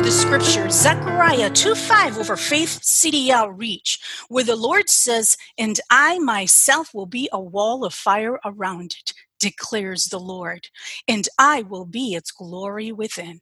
[0.00, 6.18] the scripture, Zechariah 2 5 over Faith City Outreach, where the Lord says, And I
[6.18, 10.68] myself will be a wall of fire around it, declares the Lord,
[11.08, 13.40] and I will be its glory within.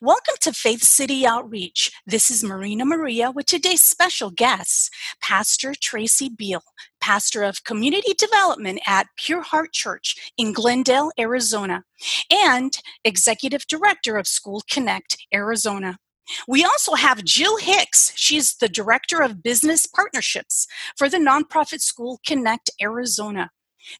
[0.00, 1.90] Welcome to Faith City Outreach.
[2.06, 4.88] This is Marina Maria with today's special guests,
[5.20, 6.62] Pastor Tracey Beal,
[7.00, 11.82] Pastor of Community Development at Pure Heart Church in Glendale, Arizona,
[12.30, 15.98] and Executive Director of School Connect, Arizona.
[16.46, 18.12] We also have Jill Hicks.
[18.14, 23.50] She's the Director of Business Partnerships for the nonprofit School Connect Arizona.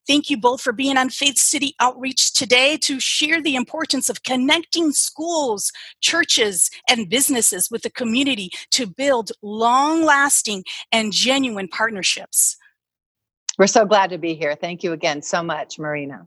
[0.07, 4.23] Thank you both for being on Faith City Outreach today to share the importance of
[4.23, 12.57] connecting schools, churches, and businesses with the community to build long lasting and genuine partnerships.
[13.59, 14.57] We're so glad to be here.
[14.57, 16.27] Thank you again so much, Marina.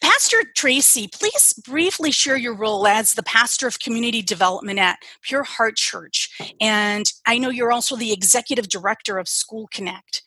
[0.00, 5.42] Pastor Tracey, please briefly share your role as the pastor of community development at Pure
[5.42, 6.30] Heart Church.
[6.60, 10.22] And I know you're also the executive director of School Connect.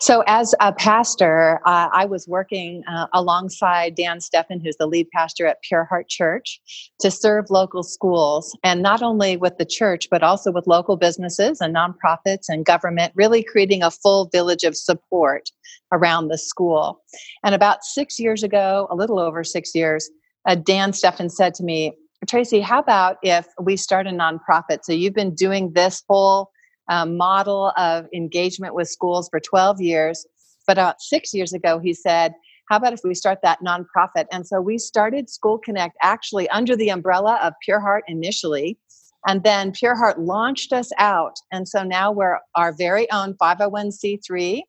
[0.00, 5.10] So, as a pastor, uh, I was working uh, alongside Dan Steffen, who's the lead
[5.10, 6.60] pastor at Pure Heart Church,
[7.00, 11.60] to serve local schools, and not only with the church, but also with local businesses
[11.60, 15.50] and nonprofits and government, really creating a full village of support
[15.90, 17.02] around the school.
[17.42, 20.08] And about six years ago, a little over six years,
[20.46, 21.92] uh, Dan Steffen said to me,
[22.28, 24.84] Tracey, how about if we start a nonprofit?
[24.84, 26.52] So, you've been doing this whole
[26.88, 30.26] um, model of engagement with schools for 12 years.
[30.66, 32.34] But about six years ago, he said,
[32.68, 34.26] How about if we start that nonprofit?
[34.30, 38.78] And so we started School Connect actually under the umbrella of Pure Heart initially.
[39.26, 41.36] And then Pure Heart launched us out.
[41.50, 44.62] And so now we're our very own 501c3.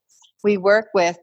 [0.44, 1.18] We work with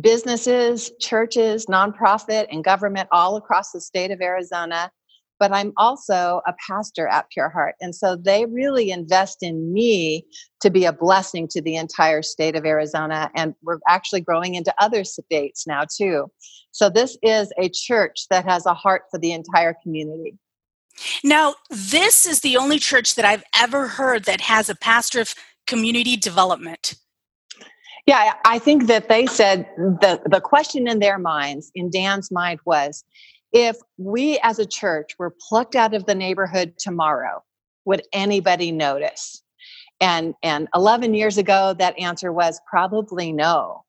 [0.00, 4.90] businesses, churches, nonprofit, and government all across the state of Arizona
[5.40, 7.74] but I'm also a pastor at Pure Heart.
[7.80, 10.26] And so they really invest in me
[10.60, 13.30] to be a blessing to the entire state of Arizona.
[13.34, 16.30] And we're actually growing into other states now, too.
[16.72, 20.36] So this is a church that has a heart for the entire community.
[21.24, 25.34] Now, this is the only church that I've ever heard that has a pastor of
[25.66, 26.96] community development.
[28.06, 32.60] Yeah, I think that they said the, the question in their minds, in Dan's mind,
[32.64, 33.04] was
[33.52, 37.42] if we as a church were plucked out of the neighborhood tomorrow,
[37.84, 39.42] would anybody notice?
[40.00, 43.84] And and 11 years ago that answer was probably no.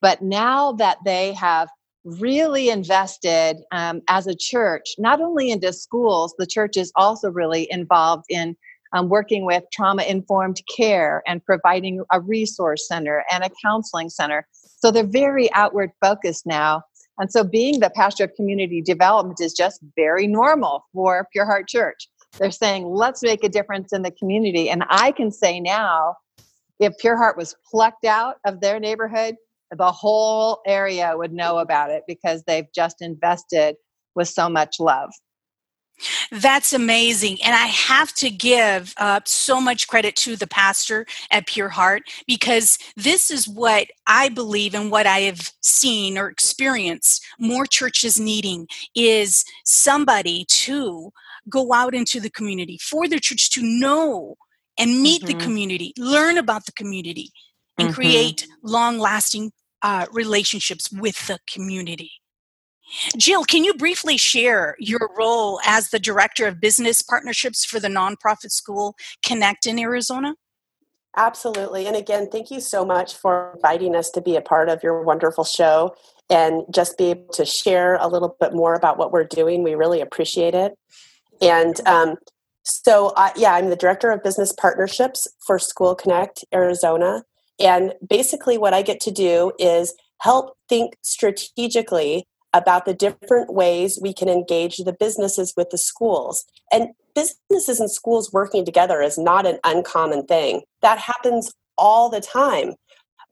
[0.00, 1.68] But now that they have
[2.04, 7.70] really invested um, as a church, not only into schools, the church is also really
[7.70, 8.56] involved in
[8.92, 14.46] um, working with trauma informed care and providing a resource center and a counseling center.
[14.52, 16.82] So they're very outward focused now.
[17.18, 21.68] And so being the pastor of community development is just very normal for Pure Heart
[21.68, 22.08] Church.
[22.38, 24.70] They're saying, let's make a difference in the community.
[24.70, 26.16] And I can say now,
[26.80, 29.36] if Pure Heart was plucked out of their neighborhood,
[29.70, 33.76] the whole area would know about it because they've just invested
[34.14, 35.10] with so much love.
[36.30, 37.38] That's amazing.
[37.44, 42.02] And I have to give uh, so much credit to the pastor at Pure Heart
[42.26, 48.18] because this is what I believe and what I have seen or experienced more churches
[48.18, 51.12] needing is somebody to
[51.48, 54.36] go out into the community for the church to know
[54.78, 55.38] and meet mm-hmm.
[55.38, 57.30] the community, learn about the community,
[57.78, 57.94] and mm-hmm.
[57.94, 62.10] create long lasting uh, relationships with the community.
[63.16, 67.88] Jill, can you briefly share your role as the Director of Business Partnerships for the
[67.88, 70.34] nonprofit school Connect in Arizona?
[71.16, 71.86] Absolutely.
[71.86, 75.02] And again, thank you so much for inviting us to be a part of your
[75.02, 75.94] wonderful show
[76.30, 79.62] and just be able to share a little bit more about what we're doing.
[79.62, 80.78] We really appreciate it.
[81.42, 82.16] And um,
[82.62, 87.24] so, uh, yeah, I'm the Director of Business Partnerships for School Connect Arizona.
[87.60, 93.98] And basically, what I get to do is help think strategically about the different ways
[94.02, 96.44] we can engage the businesses with the schools.
[96.72, 100.62] And businesses and schools working together is not an uncommon thing.
[100.80, 102.74] That happens all the time.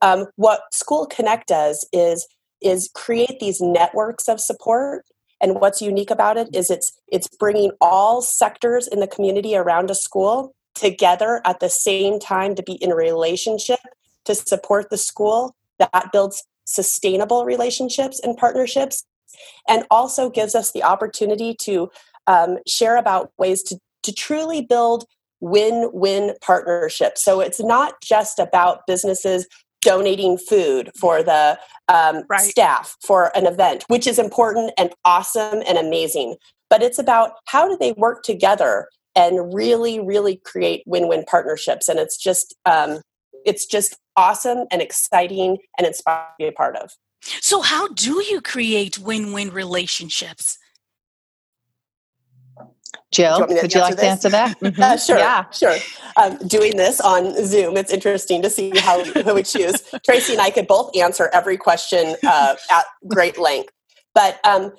[0.02, 2.26] Um, what School Connect does is
[2.62, 5.04] is create these networks of support
[5.40, 9.90] And what's unique about it is it's it's bringing all sectors in the community around
[9.90, 13.80] a school together at the same time to be in relationship
[14.24, 19.04] to support the school that builds sustainable relationships and partnerships
[19.68, 21.90] and also gives us the opportunity to
[22.26, 25.04] um, share about ways to, to truly build
[25.40, 27.24] win-win partnerships.
[27.24, 29.46] So it's not just about businesses
[29.82, 32.40] donating food for the um, right.
[32.40, 36.36] staff for an event which is important and awesome and amazing
[36.68, 41.88] but it's about how do they work together and really really create win-win partnerships.
[41.88, 43.00] And it's just um,
[43.44, 46.90] it's just awesome and exciting and inspiring to be a part of
[47.20, 50.58] so how do you create win-win relationships
[53.12, 54.02] Jill, would you like this?
[54.02, 54.56] to answer that?
[54.60, 54.82] Mm-hmm.
[54.82, 55.50] Uh, sure, yeah.
[55.50, 55.76] sure.
[56.16, 59.82] Um, doing this on Zoom, it's interesting to see how who we choose.
[60.04, 63.72] Tracey and I could both answer every question uh, at great length.
[64.14, 64.72] But um,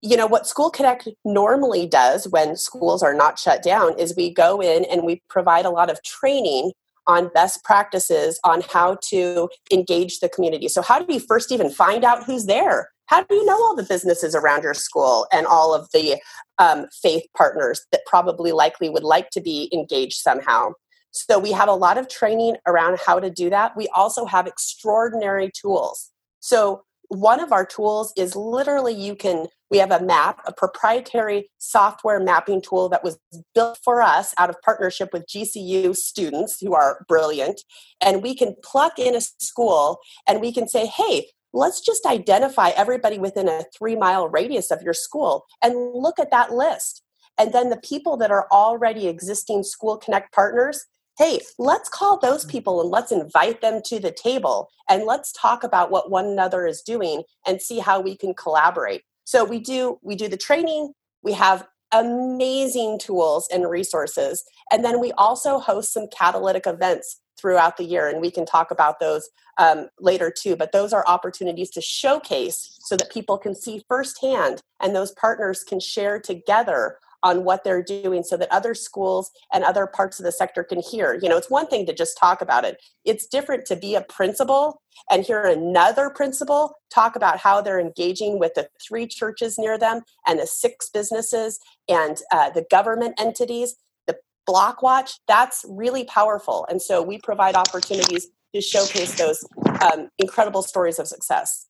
[0.00, 4.32] you know what School Connect normally does when schools are not shut down is we
[4.32, 6.72] go in and we provide a lot of training
[7.06, 10.68] on best practices on how to engage the community.
[10.68, 12.90] So, how do you first even find out who's there?
[13.06, 16.20] How do you know all the businesses around your school and all of the
[16.58, 20.72] um, faith partners that probably likely would like to be engaged somehow?
[21.10, 23.76] So, we have a lot of training around how to do that.
[23.76, 26.10] We also have extraordinary tools.
[26.40, 26.82] So,
[27.12, 32.18] one of our tools is literally you can we have a map a proprietary software
[32.18, 33.18] mapping tool that was
[33.54, 37.60] built for us out of partnership with gcu students who are brilliant.
[38.00, 42.70] And we can plug in a school and we can say hey let's just identify
[42.70, 47.02] everybody within a three mile radius of your school and look at that list.
[47.38, 50.86] And then the people that are already existing school connect partners
[51.18, 55.62] hey, let's call those people and let's invite them to the table and let's talk
[55.62, 59.02] about what one another is doing and see how we can collaborate.
[59.24, 60.92] So we do we do the training,
[61.22, 67.76] we have amazing tools and resources, and then we also host some catalytic events throughout
[67.76, 69.28] the year and we can talk about those
[69.58, 74.60] um, later too but those are opportunities to showcase so that people can see firsthand
[74.80, 79.64] and those partners can share together on what they're doing so that other schools and
[79.64, 81.18] other parts of the sector can hear.
[81.22, 84.02] You know, it's one thing to just talk about it, it's different to be a
[84.02, 84.80] principal
[85.10, 90.02] and hear another principal talk about how they're engaging with the three churches near them
[90.26, 91.58] and the six businesses
[91.88, 93.76] and uh, the government entities.
[94.06, 94.16] The
[94.46, 96.66] block watch, that's really powerful.
[96.68, 99.44] And so we provide opportunities to showcase those
[99.80, 101.66] um, incredible stories of success.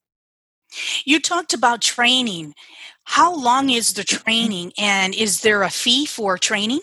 [1.05, 2.55] You talked about training.
[3.05, 6.81] How long is the training and is there a fee for training?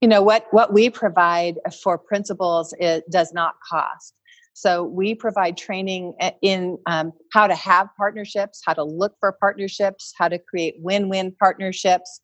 [0.00, 4.14] You know what what we provide for principals it does not cost.
[4.52, 10.12] So we provide training in um, how to have partnerships, how to look for partnerships,
[10.16, 12.20] how to create win-win partnerships.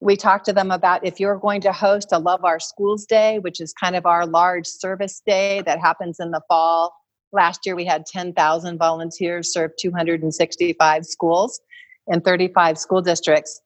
[0.00, 3.40] We talk to them about if you're going to host a Love Our Schools Day,
[3.40, 6.94] which is kind of our large service day that happens in the fall.
[7.32, 11.60] Last year we had 10,000 volunteers serve 265 schools
[12.08, 13.60] in 35 school districts.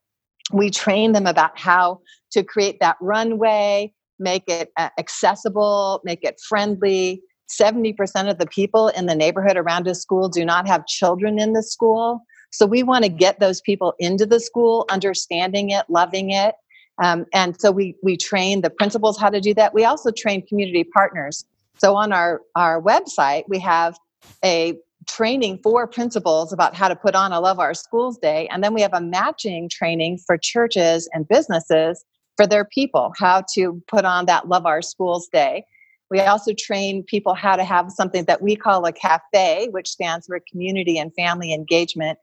[0.53, 6.41] We train them about how to create that runway, make it uh, accessible, make it
[6.49, 7.23] friendly.
[7.61, 11.53] 70% of the people in the neighborhood around a school do not have children in
[11.53, 12.21] the school.
[12.51, 16.55] So we want to get those people into the school, understanding it, loving it.
[17.03, 19.75] Um, and so we, we train the principals how to do that.
[19.75, 21.45] We also train community partners.
[21.79, 23.97] So on our, our website, we have
[24.45, 24.75] a
[25.07, 28.49] training for principals about how to put on a Love Our Schools Day.
[28.51, 32.05] And then we have a matching training for churches and businesses
[32.37, 35.65] for their people, how to put on that Love Our Schools Day.
[36.11, 40.27] We also train people how to have something that we call a cafe, which stands
[40.27, 42.19] for community and family engagement.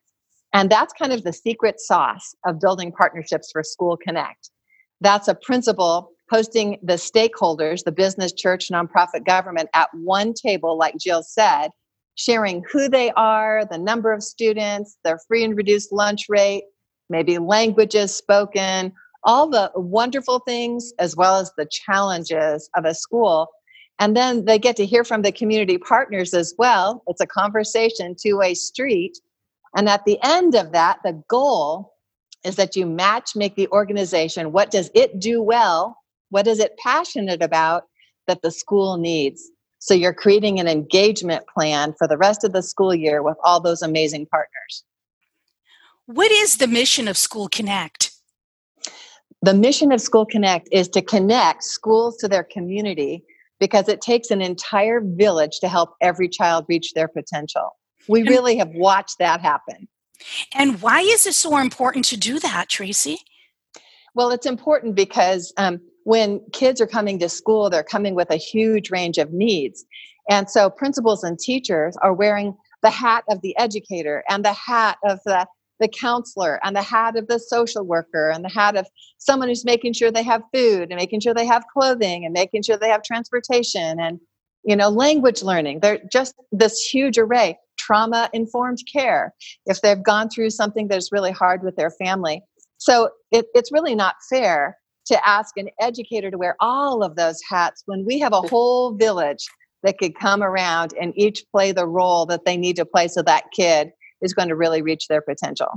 [0.54, 4.52] And that's kind of the secret sauce of building partnerships for School Connect.
[5.02, 10.98] That's a principal hosting the stakeholders, the business, church, nonprofit, government at one table, like
[10.98, 11.70] Jill said,
[12.16, 16.64] sharing who they are, the number of students, their free and reduced lunch rate,
[17.08, 18.92] maybe languages spoken,
[19.24, 23.48] all the wonderful things as well as the challenges of a school.
[24.00, 27.04] And then they get to hear from the community partners as well.
[27.06, 29.20] It's a conversation, two way street.
[29.78, 31.94] And at the end of that, the goal
[32.44, 34.52] is that you match make the organization.
[34.52, 35.98] What does it do well?
[36.34, 37.84] What is it passionate about
[38.26, 39.52] that the school needs?
[39.78, 43.60] So you're creating an engagement plan for the rest of the school year with all
[43.60, 44.84] those amazing partners.
[46.08, 48.10] What is the mission of School Connect?
[49.44, 53.24] The mission of School Connect is to connect schools to their community
[53.60, 57.78] because it takes an entire village to help every child reach their potential.
[58.08, 59.88] We really have watched that happen.
[60.56, 63.20] And why is it so important to do that, Tracey?
[64.16, 68.36] Well, it's important because um, when kids are coming to school, they're coming with a
[68.36, 69.86] huge range of needs.
[70.30, 74.98] And so principals and teachers are wearing the hat of the educator and the hat
[75.04, 75.48] of the,
[75.80, 79.66] the counselor and the hat of the social worker and the hat of someone who's
[79.66, 82.90] making sure they have food and making sure they have clothing and making sure they
[82.90, 84.20] have transportation and
[84.64, 85.80] you know language learning.
[85.80, 87.58] They're just this huge array.
[87.78, 89.34] Trauma informed care.
[89.66, 92.42] If they've gone through something that's really hard with their family.
[92.78, 97.40] So it, it's really not fair to ask an educator to wear all of those
[97.50, 99.46] hats when we have a whole village
[99.84, 103.22] that could come around and each play the role that they need to play so
[103.22, 103.92] that kid
[104.22, 105.68] is going to really reach their potential.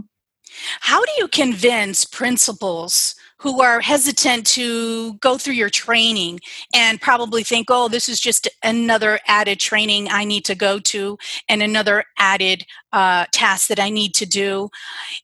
[0.80, 6.40] How do you convince principals who are hesitant to go through your training
[6.74, 11.18] and probably think, oh, this is just another added training I need to go to
[11.48, 14.70] and another added uh, task that I need to do?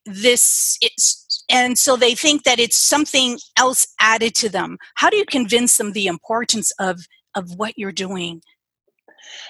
[0.04, 1.21] This is
[1.52, 4.78] and so they think that it's something else added to them.
[4.94, 8.42] How do you convince them the importance of of what you're doing?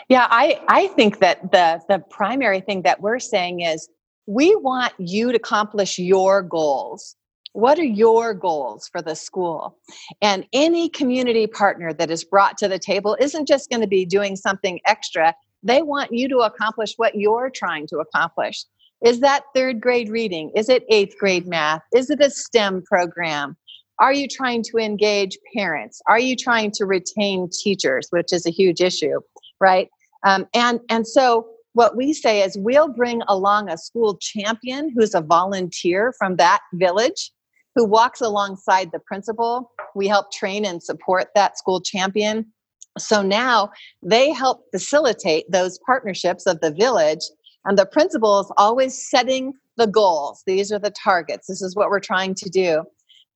[0.08, 3.88] Yeah i i think that the the primary thing that we're saying is
[4.26, 7.16] we want you to accomplish your goals.
[7.54, 9.78] What are your goals for the school?
[10.22, 14.06] And any community partner that is brought to the table isn't just going to be
[14.06, 15.34] doing something extra.
[15.62, 18.64] They want you to accomplish what you're trying to accomplish
[19.04, 20.50] is that third grade reading?
[20.54, 21.82] Is it eighth grade math?
[21.94, 23.56] Is it a STEM program?
[23.98, 26.00] Are you trying to engage parents?
[26.08, 29.20] Are you trying to retain teachers, which is a huge issue,
[29.60, 29.88] right?
[30.24, 35.14] Um, and and so what we say is we'll bring along a school champion who's
[35.14, 37.32] a volunteer from that village
[37.74, 39.72] who walks alongside the principal.
[39.94, 42.52] We help train and support that school champion.
[42.98, 43.70] So now
[44.02, 47.22] they help facilitate those partnerships of the village
[47.64, 50.42] and the principal is always setting the goals.
[50.46, 51.46] These are the targets.
[51.46, 52.84] This is what we're trying to do.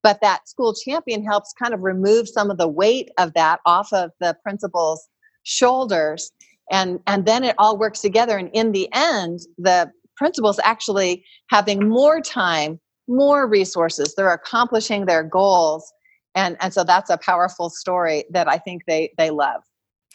[0.02, 3.92] But that school champion helps kind of remove some of the weight of that off
[3.92, 5.09] of the principal's
[5.45, 6.30] shoulders.
[6.71, 8.37] And, and then it all works together.
[8.37, 14.14] And in the end, the principal's actually having more time, more resources.
[14.14, 15.92] They're accomplishing their goals.
[16.35, 19.62] And, and so that's a powerful story that I think they, they love.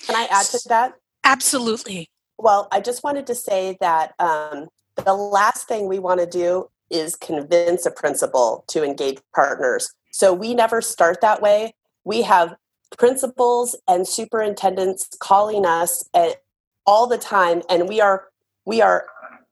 [0.06, 0.94] Can I add to that?
[1.24, 2.10] Absolutely.
[2.41, 4.67] Well, I just wanted to say that um,
[5.05, 9.93] the last thing we want to do is convince a principal to engage partners.
[10.12, 11.75] So we never start that way.
[12.03, 12.55] We have
[12.98, 16.41] principals and superintendents calling us at,
[16.86, 18.25] all the time, and we are
[18.65, 19.05] we are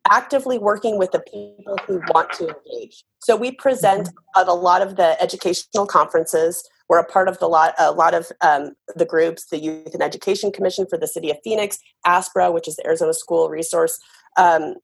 [0.10, 3.04] actively working with the people who want to engage.
[3.20, 4.42] So we present mm-hmm.
[4.42, 6.68] at a lot of the educational conferences.
[6.90, 10.02] We're a part of the lot, a lot of um, the groups, the Youth and
[10.02, 14.00] Education Commission for the City of Phoenix, ASPRA, which is the Arizona School Resource
[14.38, 14.76] um,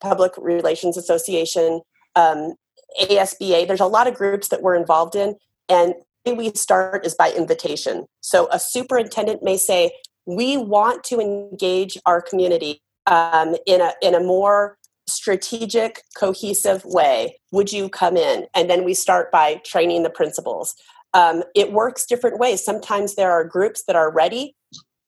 [0.00, 1.80] Public Relations Association,
[2.16, 2.54] um,
[3.00, 3.68] ASBA.
[3.68, 5.36] There's a lot of groups that we're involved in,
[5.68, 5.94] and
[6.26, 8.06] we start is by invitation.
[8.20, 9.92] So a superintendent may say,
[10.26, 14.76] "We want to engage our community um, in a in a more
[15.06, 17.38] strategic, cohesive way.
[17.52, 20.74] Would you come in?" And then we start by training the principals.
[21.14, 22.64] Um, it works different ways.
[22.64, 24.54] Sometimes there are groups that are ready,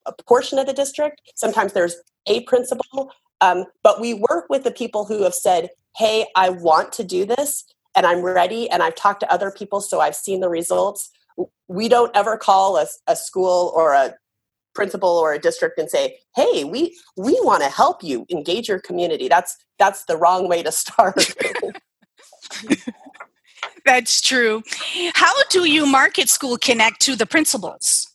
[0.07, 1.21] a portion of the district.
[1.35, 3.11] Sometimes there's a principal.
[3.41, 7.25] Um, but we work with the people who have said, hey, I want to do
[7.25, 7.65] this
[7.95, 11.11] and I'm ready and I've talked to other people, so I've seen the results.
[11.69, 14.15] We don't ever call a, a school or a
[14.75, 18.79] principal or a district and say hey we we want to help you engage your
[18.79, 21.17] community that's that's the wrong way to start
[23.91, 24.63] That's true.
[25.15, 28.07] How do you market School Connect to the principals?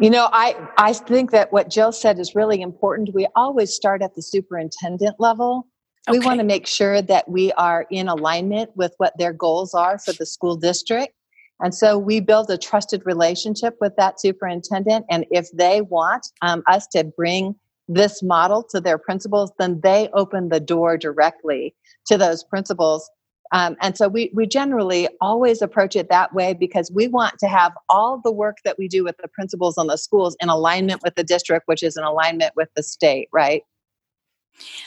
[0.00, 3.14] You know, I, I think that what Jill said is really important.
[3.14, 5.68] We always start at the superintendent level.
[6.08, 6.18] Okay.
[6.18, 10.00] We want to make sure that we are in alignment with what their goals are
[10.00, 11.14] for the school district.
[11.60, 15.06] And so we build a trusted relationship with that superintendent.
[15.08, 17.54] And if they want um, us to bring
[17.86, 21.72] this model to their principals, then they open the door directly
[22.06, 23.08] to those principals
[23.54, 27.46] um, and so we, we generally always approach it that way because we want to
[27.46, 31.02] have all the work that we do with the principals on the schools in alignment
[31.04, 33.62] with the district, which is in alignment with the state, right?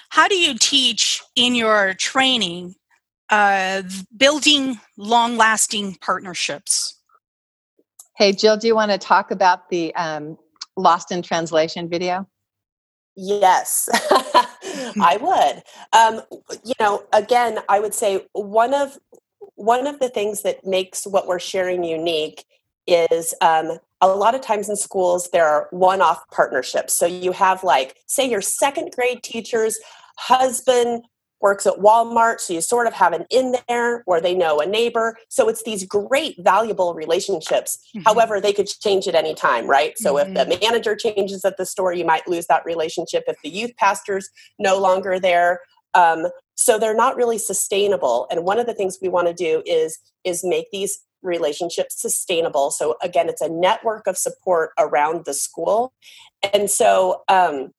[0.10, 2.76] How do you teach in your training
[3.30, 3.84] uh,
[4.18, 7.00] building long lasting partnerships?
[8.18, 10.38] Hey, Jill, do you want to talk about the um,
[10.76, 12.28] Lost in Translation video?
[13.18, 13.90] Yes,
[15.02, 15.64] I would.
[15.92, 16.22] Um,
[16.64, 19.00] you know, again, I would say one of
[19.56, 22.46] one of the things that makes what we're sharing unique
[22.86, 26.94] is um, a lot of times in schools there are one-off partnerships.
[26.94, 29.80] So you have like, say, your second grade teachers
[30.20, 31.04] husband
[31.42, 34.66] works at Walmart, so you sort of have an in there, where they know a
[34.66, 35.18] neighbor.
[35.30, 37.78] So it's these great, valuable relationships.
[37.96, 38.04] Mm-hmm.
[38.06, 39.98] However, they could change at any time, right?
[39.98, 40.30] So mm-hmm.
[40.30, 40.66] if the mm-hmm.
[40.66, 43.24] manager changes at the store, you might lose that relationship.
[43.28, 45.62] If the youth pastor's no longer there,
[45.94, 48.28] um, so they're not really sustainable.
[48.32, 52.72] And one of the things we want to do is is make these relationships sustainable.
[52.72, 55.94] So again, it's a network of support around the school.
[56.54, 57.72] And so um,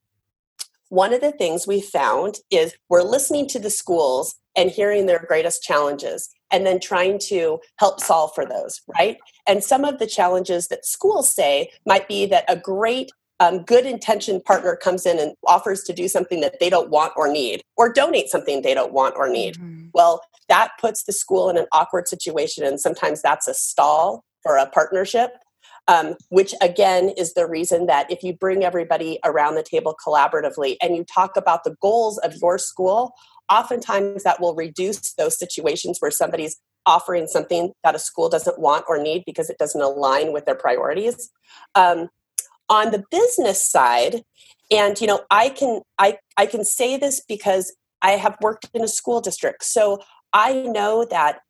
[0.89, 5.25] one of the things we found is we're listening to the schools and hearing their
[5.27, 9.19] greatest challenges and then trying to help solve for those, right?
[9.47, 13.87] And some of the challenges that schools say might be that a great um, good
[13.87, 17.63] intention partner comes in and offers to do something that they don't want or need,
[17.77, 19.55] or donate something they don't want or need.
[19.55, 19.89] Mm-hmm.
[19.95, 24.57] Well, that puts the school in an awkward situation, and sometimes that's a stall for
[24.57, 25.31] a partnership.
[25.89, 30.77] Um, which again is the reason that if you bring everybody around the table collaboratively
[30.83, 33.15] and you talk about the goals of your school,
[33.51, 38.85] oftentimes that will reduce those situations where somebody's offering something that a school doesn't want
[38.89, 41.31] or need because it doesn't align with their priorities.
[41.75, 42.09] Um,
[42.69, 44.25] on the business side,
[44.71, 48.83] and you know, I can I I can say this because I have worked in
[48.83, 50.01] a school district, so
[50.33, 51.41] I know that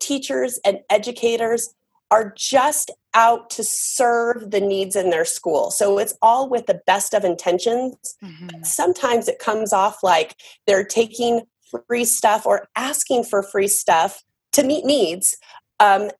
[0.00, 1.74] teachers and educators
[2.10, 5.72] are just out to serve the needs in their school.
[5.72, 7.96] So it's all with the best of intentions.
[8.22, 8.62] Mm-hmm.
[8.62, 10.36] Sometimes it comes off like
[10.68, 11.42] they're taking
[11.88, 14.22] free stuff or asking for free stuff
[14.52, 15.36] to meet needs.
[15.80, 16.10] Um,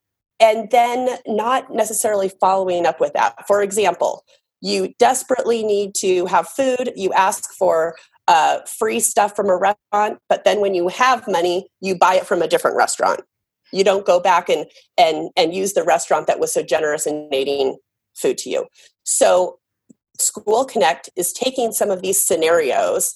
[0.40, 3.46] and then not necessarily following up with that.
[3.46, 4.24] For example,
[4.60, 7.94] you desperately need to have food, you ask for
[8.26, 12.26] uh, free stuff from a restaurant, but then when you have money, you buy it
[12.26, 13.20] from a different restaurant
[13.72, 17.28] you don't go back and and and use the restaurant that was so generous in
[17.28, 17.76] donating
[18.14, 18.66] food to you.
[19.04, 19.58] So
[20.18, 23.14] school connect is taking some of these scenarios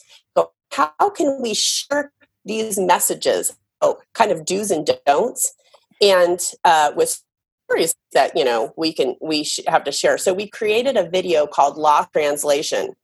[0.72, 2.12] how can we share
[2.44, 5.52] these messages oh kind of do's and don'ts
[6.00, 7.22] and uh, with
[7.68, 10.18] stories that you know we can we have to share?
[10.18, 12.94] So we created a video called lost translation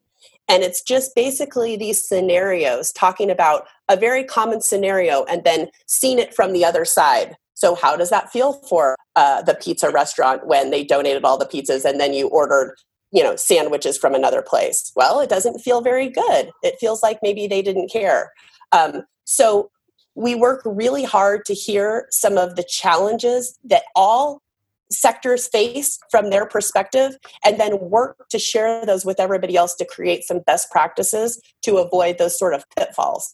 [0.48, 6.18] and it's just basically these scenarios talking about a very common scenario and then seeing
[6.18, 7.36] it from the other side.
[7.54, 11.46] So, how does that feel for uh, the pizza restaurant when they donated all the
[11.46, 12.74] pizzas and then you ordered,
[13.10, 14.92] you know, sandwiches from another place?
[14.94, 16.50] Well, it doesn't feel very good.
[16.62, 18.32] It feels like maybe they didn't care.
[18.72, 19.70] Um, so,
[20.14, 24.40] we work really hard to hear some of the challenges that all
[24.90, 29.84] sectors face from their perspective and then work to share those with everybody else to
[29.84, 33.30] create some best practices to avoid those sort of pitfalls.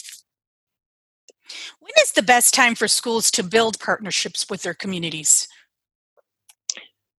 [1.80, 5.48] When is the best time for schools to build partnerships with their communities?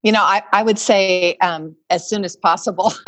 [0.03, 2.93] You know, I, I would say um, as soon as possible.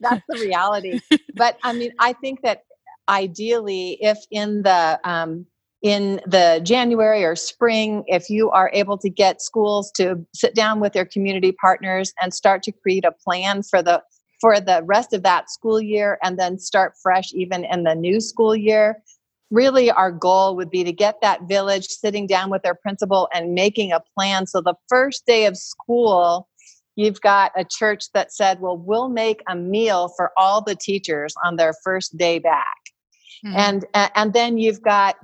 [0.00, 1.00] That's the reality.
[1.34, 2.62] But I mean, I think that
[3.08, 5.46] ideally, if in the um,
[5.82, 10.78] in the January or spring, if you are able to get schools to sit down
[10.80, 14.02] with their community partners and start to create a plan for the
[14.40, 18.20] for the rest of that school year and then start fresh even in the new
[18.20, 19.02] school year
[19.50, 23.54] really our goal would be to get that village sitting down with their principal and
[23.54, 26.48] making a plan so the first day of school
[26.96, 31.34] you've got a church that said well we'll make a meal for all the teachers
[31.44, 32.78] on their first day back
[33.44, 33.56] mm-hmm.
[33.56, 35.16] and and then you've got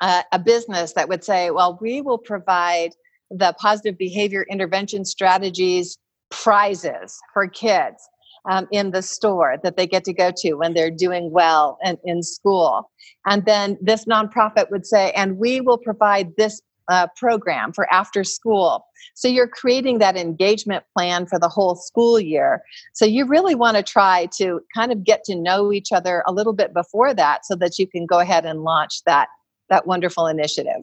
[0.00, 2.94] uh, a business that would say, well, we will provide
[3.30, 5.98] the positive behavior intervention strategies
[6.30, 8.08] prizes for kids
[8.48, 11.98] um, in the store that they get to go to when they're doing well and
[12.04, 12.90] in school.
[13.26, 18.24] And then this nonprofit would say, and we will provide this uh, program for after
[18.24, 18.84] school.
[19.14, 22.62] So you're creating that engagement plan for the whole school year.
[22.94, 26.32] So you really want to try to kind of get to know each other a
[26.32, 29.28] little bit before that so that you can go ahead and launch that
[29.70, 30.82] that wonderful initiative.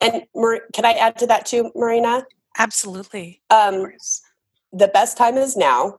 [0.00, 0.22] And
[0.72, 2.24] can I add to that too, Marina?
[2.58, 3.42] Absolutely.
[3.50, 3.92] Um,
[4.72, 5.98] the best time is now.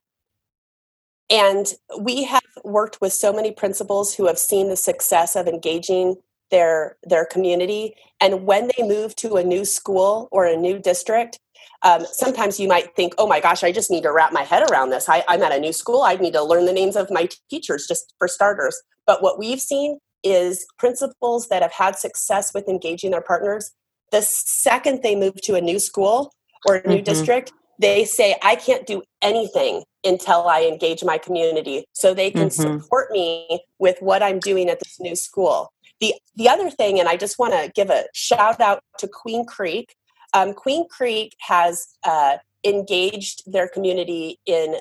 [1.30, 6.15] And we have worked with so many principals who have seen the success of engaging
[6.52, 7.95] their their community.
[8.21, 11.39] And when they move to a new school or a new district,
[11.84, 14.69] um, sometimes you might think, "Oh my gosh, I just need to wrap my head
[14.71, 15.10] around this.
[15.10, 16.04] I, I'm at a new school.
[16.04, 19.62] I need to learn the names of my teachers just for starters." But what we've
[19.62, 20.00] seen
[20.31, 23.71] is principals that have had success with engaging their partners
[24.11, 26.31] the second they move to a new school
[26.67, 27.03] or a new mm-hmm.
[27.03, 32.47] district they say i can't do anything until i engage my community so they can
[32.47, 32.79] mm-hmm.
[32.79, 37.09] support me with what i'm doing at this new school the the other thing and
[37.09, 39.95] i just want to give a shout out to queen creek
[40.33, 44.75] um, queen creek has uh, engaged their community in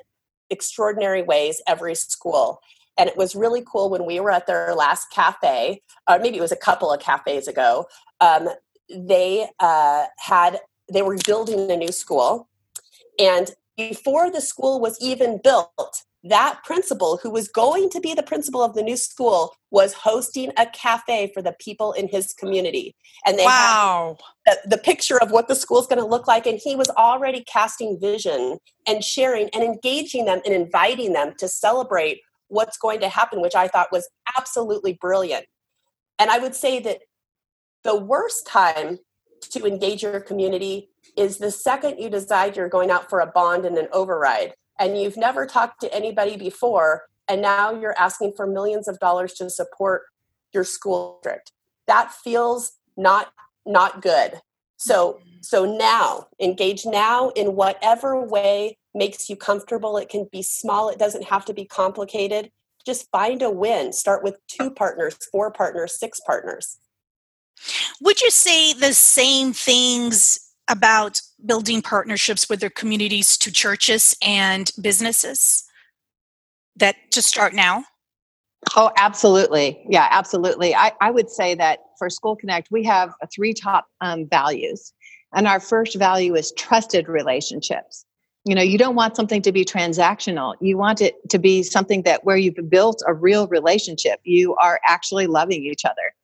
[0.50, 2.61] extraordinary ways every school
[2.98, 6.42] And it was really cool when we were at their last cafe, or maybe it
[6.42, 7.87] was a couple of cafes ago.
[8.20, 8.48] Um,
[8.88, 10.61] they uh, had
[10.92, 12.48] they were building a new school,
[13.18, 18.22] and before the school was even built, that principal, who was going to be the
[18.22, 22.96] principal of the new school, was hosting a cafe for the people in his community.
[23.24, 24.16] And they wow.
[24.46, 26.46] had the, the picture of what the school is going to look like.
[26.46, 31.48] And he was already casting vision and sharing and engaging them and inviting them to
[31.48, 35.46] celebrate what's going to happen, which I thought was absolutely brilliant.
[36.18, 37.00] And I would say that
[37.85, 38.98] the worst time
[39.50, 43.64] to engage your community is the second you decide you're going out for a bond
[43.64, 48.46] and an override and you've never talked to anybody before and now you're asking for
[48.46, 50.02] millions of dollars to support
[50.52, 51.52] your school district
[51.87, 53.32] that feels not
[53.64, 54.40] not good
[54.76, 60.88] so so now engage now in whatever way makes you comfortable it can be small
[60.88, 62.50] it doesn't have to be complicated
[62.85, 66.78] just find a win start with two partners four partners six partners
[68.00, 74.70] would you say the same things about building partnerships with their communities to churches and
[74.80, 75.64] businesses
[76.76, 77.85] that to start now?
[78.74, 79.85] Oh, absolutely.
[79.88, 80.74] Yeah, absolutely.
[80.74, 84.92] I, I would say that for School Connect, we have three top um, values.
[85.32, 88.04] And our first value is trusted relationships.
[88.46, 90.54] You know, you don't want something to be transactional.
[90.61, 94.20] You want it to be something that where you've built a real relationship.
[94.22, 96.14] You are actually loving each other.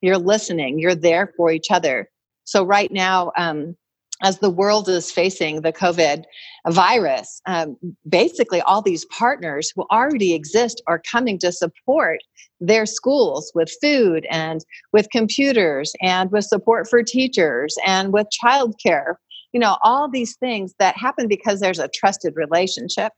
[0.00, 0.78] You're listening.
[0.78, 2.08] You're there for each other.
[2.44, 3.76] So right now, um,
[4.22, 6.22] as the world is facing the COVID
[6.68, 7.76] virus, um,
[8.08, 12.20] basically all these partners who already exist are coming to support
[12.60, 19.14] their schools with food and with computers and with support for teachers and with childcare.
[19.52, 23.12] You know, all these things that happen because there's a trusted relationship.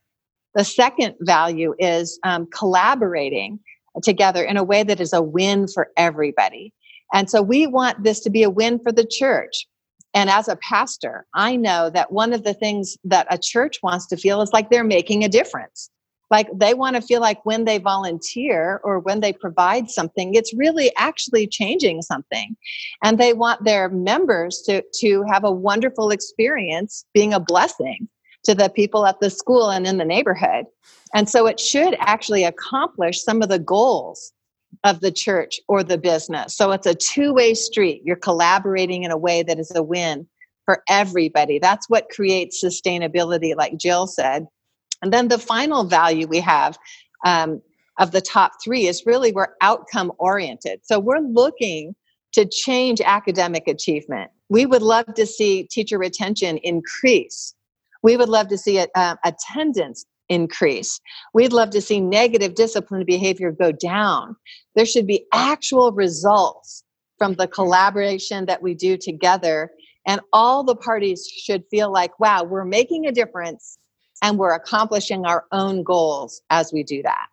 [0.53, 3.59] The second value is um, collaborating
[4.03, 6.73] together in a way that is a win for everybody.
[7.13, 9.65] And so we want this to be a win for the church
[10.15, 14.07] and as a pastor, I know that one of the things that a church wants
[14.07, 15.89] to feel is like they're making a difference.
[16.31, 20.53] Like they want to feel like when they volunteer or when they provide something, it's
[20.53, 22.55] really actually changing something.
[23.03, 28.07] And they want their members to, to have a wonderful experience being a blessing
[28.45, 30.65] to the people at the school and in the neighborhood.
[31.13, 34.31] And so it should actually accomplish some of the goals
[34.83, 36.55] of the church or the business.
[36.55, 38.01] So it's a two way street.
[38.03, 40.27] You're collaborating in a way that is a win
[40.65, 41.59] for everybody.
[41.59, 44.47] That's what creates sustainability, like Jill said.
[45.05, 46.79] And then the final value we have
[47.23, 47.61] um,
[47.99, 50.79] of the top three is really we're outcome oriented.
[50.81, 51.93] So we're looking
[52.31, 54.31] to change academic achievement.
[54.49, 57.53] We would love to see teacher retention increase.
[58.01, 60.99] We would love to see uh, attendance increase.
[61.35, 64.35] We'd love to see negative discipline behavior go down.
[64.73, 66.83] There should be actual results
[67.19, 69.69] from the collaboration that we do together.
[70.07, 73.77] And all the parties should feel like, wow, we're making a difference
[74.21, 77.27] and we're accomplishing our own goals as we do that.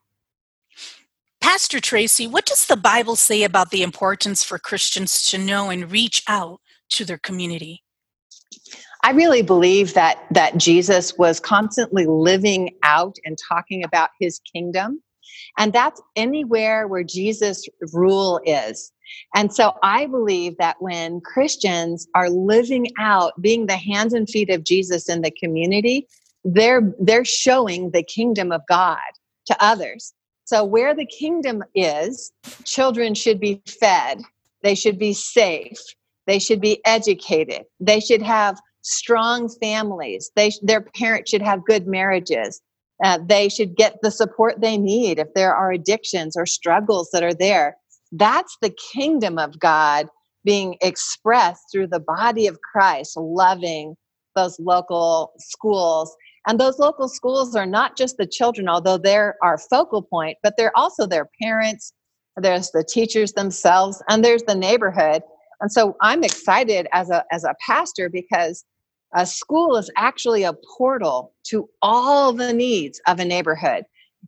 [1.40, 5.90] Pastor Tracey, what does the Bible say about the importance for Christians to know and
[5.90, 7.82] reach out to their community?
[9.02, 15.02] I really believe that that Jesus was constantly living out and talking about his kingdom.
[15.58, 18.92] And that's anywhere where Jesus' rule is.
[19.34, 24.50] And so I believe that when Christians are living out, being the hands and feet
[24.50, 26.06] of Jesus in the community,
[26.44, 28.98] they're they're showing the kingdom of God
[29.46, 30.12] to others.
[30.44, 32.32] So where the kingdom is,
[32.64, 34.22] children should be fed,
[34.62, 35.78] they should be safe,
[36.26, 40.30] they should be educated, they should have strong families.
[40.36, 42.60] They, their parents should have good marriages.
[43.02, 47.22] Uh, they should get the support they need if there are addictions or struggles that
[47.22, 47.76] are there.
[48.12, 50.08] That's the kingdom of God
[50.44, 53.96] being expressed through the body of Christ, loving
[54.36, 56.14] those local schools.
[56.46, 60.54] And those local schools are not just the children, although they're our focal point, but
[60.56, 61.92] they're also their parents,
[62.36, 65.22] there's the teachers themselves, and there's the neighborhood.
[65.60, 68.64] And so I'm excited as a as a pastor because
[69.14, 73.84] a school is actually a portal to all the needs of a neighborhood.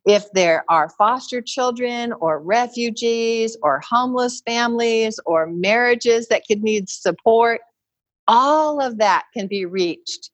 [0.06, 6.88] If there are foster children or refugees or homeless families or marriages that could need
[6.88, 7.62] support,
[8.28, 10.30] all of that can be reached,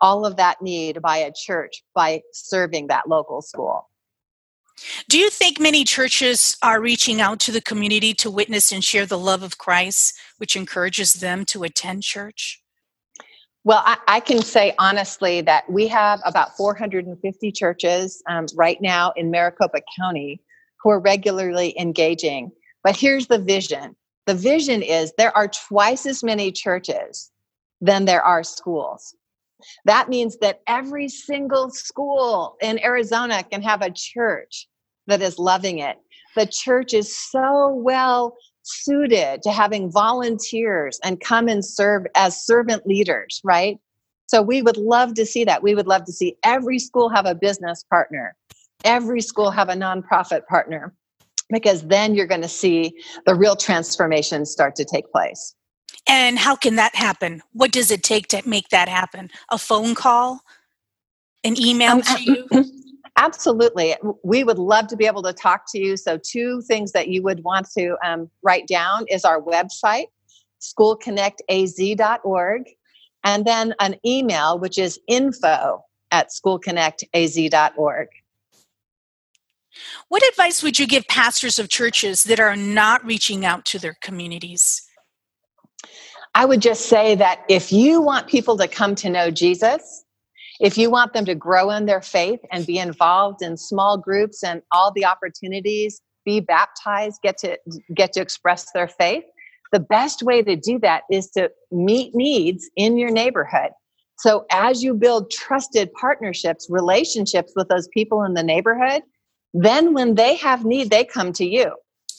[0.00, 3.88] all of that need by a church by serving that local school.
[5.08, 9.06] Do you think many churches are reaching out to the community to witness and share
[9.06, 12.60] the love of Christ, which encourages them to attend church?
[13.62, 19.12] Well, I, I, can say honestly that we have about 450 churches um, right now
[19.16, 20.42] in Maricopa County
[20.82, 22.52] who are regularly engaging.
[22.82, 27.30] But here's the vision the vision is there are twice as many churches
[27.80, 29.14] than there are schools.
[29.84, 34.68] That means that every single school in Arizona can have a church
[35.06, 35.98] that is loving it.
[36.34, 42.86] The church is so well suited to having volunteers and come and serve as servant
[42.86, 43.78] leaders, right?
[44.26, 45.62] So we would love to see that.
[45.62, 48.34] We would love to see every school have a business partner,
[48.84, 50.94] every school have a nonprofit partner,
[51.50, 52.94] because then you're going to see
[53.26, 55.54] the real transformation start to take place.
[56.06, 57.42] And how can that happen?
[57.52, 59.30] What does it take to make that happen?
[59.48, 60.40] A phone call?
[61.42, 62.46] An email um, to you?
[63.16, 63.96] Absolutely.
[64.22, 65.96] We would love to be able to talk to you.
[65.96, 70.06] So, two things that you would want to um, write down is our website,
[70.60, 72.62] schoolconnectaz.org,
[73.22, 78.08] and then an email, which is info at schoolconnectaz.org.
[80.08, 83.96] What advice would you give pastors of churches that are not reaching out to their
[84.00, 84.88] communities?
[86.34, 90.04] I would just say that if you want people to come to know Jesus,
[90.60, 94.42] if you want them to grow in their faith and be involved in small groups
[94.42, 97.58] and all the opportunities, be baptized, get to
[97.94, 99.24] get to express their faith,
[99.72, 103.70] the best way to do that is to meet needs in your neighborhood.
[104.18, 109.02] So as you build trusted partnerships, relationships with those people in the neighborhood,
[109.52, 111.72] then when they have need, they come to you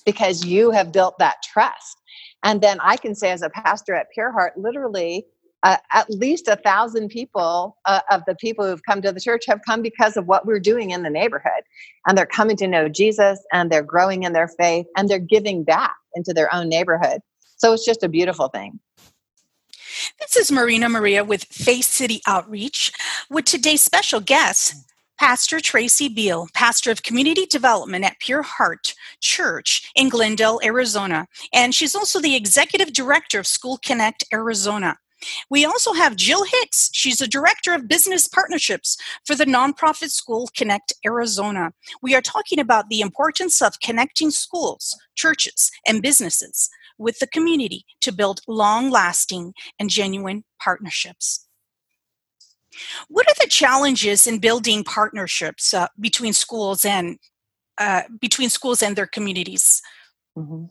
[0.06, 2.01] because you have built that trust.
[2.45, 5.25] And then I can say, as a pastor at Pure Heart, literally
[5.63, 9.45] uh, at least a thousand people uh, of the people who've come to the church
[9.47, 11.63] have come because of what we're doing in the neighborhood.
[12.05, 15.63] And they're coming to know Jesus and they're growing in their faith and they're giving
[15.63, 17.21] back into their own neighborhood.
[17.58, 18.79] So it's just a beautiful thing.
[20.19, 22.91] This is Marina Maria with Faith City Outreach
[23.27, 24.75] with today's special guest,
[25.17, 31.28] Pastor Tracey Beal, pastor of community development at Pure Heart Church in Glendale, Arizona.
[31.54, 34.97] And she's also the executive director of School Connect Arizona.
[35.49, 36.89] We also have Jill Hicks.
[36.93, 41.71] She's the Director of Business Partnerships for the nonprofit School Connect Arizona.
[42.01, 47.86] We are talking about the importance of connecting schools, churches, and businesses with the community
[48.01, 51.44] to build long lasting and genuine partnerships.
[53.07, 57.17] What are the challenges in building partnerships uh, between schools and
[57.77, 59.81] uh, between schools and their communities?
[60.38, 60.65] Mm-hmm.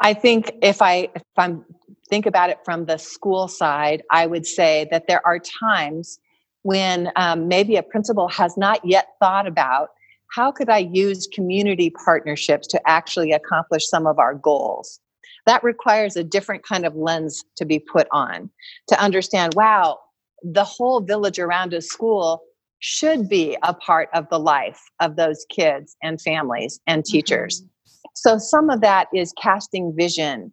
[0.00, 1.64] I think if I if I'm
[2.08, 6.18] think about it from the school side, I would say that there are times
[6.62, 9.90] when um, maybe a principal has not yet thought about
[10.34, 15.00] how could I use community partnerships to actually accomplish some of our goals.
[15.46, 18.50] That requires a different kind of lens to be put on
[18.88, 19.54] to understand.
[19.54, 20.00] Wow,
[20.42, 22.42] the whole village around a school
[22.80, 27.60] should be a part of the life of those kids and families and teachers.
[27.60, 28.08] Mm-hmm.
[28.14, 30.52] So some of that is casting vision.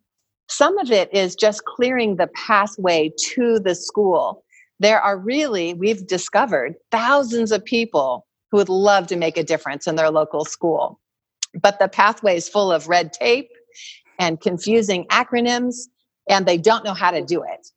[0.50, 4.44] Some of it is just clearing the pathway to the school.
[4.80, 9.88] There are really, we've discovered, thousands of people who would love to make a difference
[9.88, 11.00] in their local school.
[11.62, 13.50] But the pathway is full of red tape
[14.20, 15.76] and confusing acronyms,
[16.30, 17.68] and they don't know how to do it.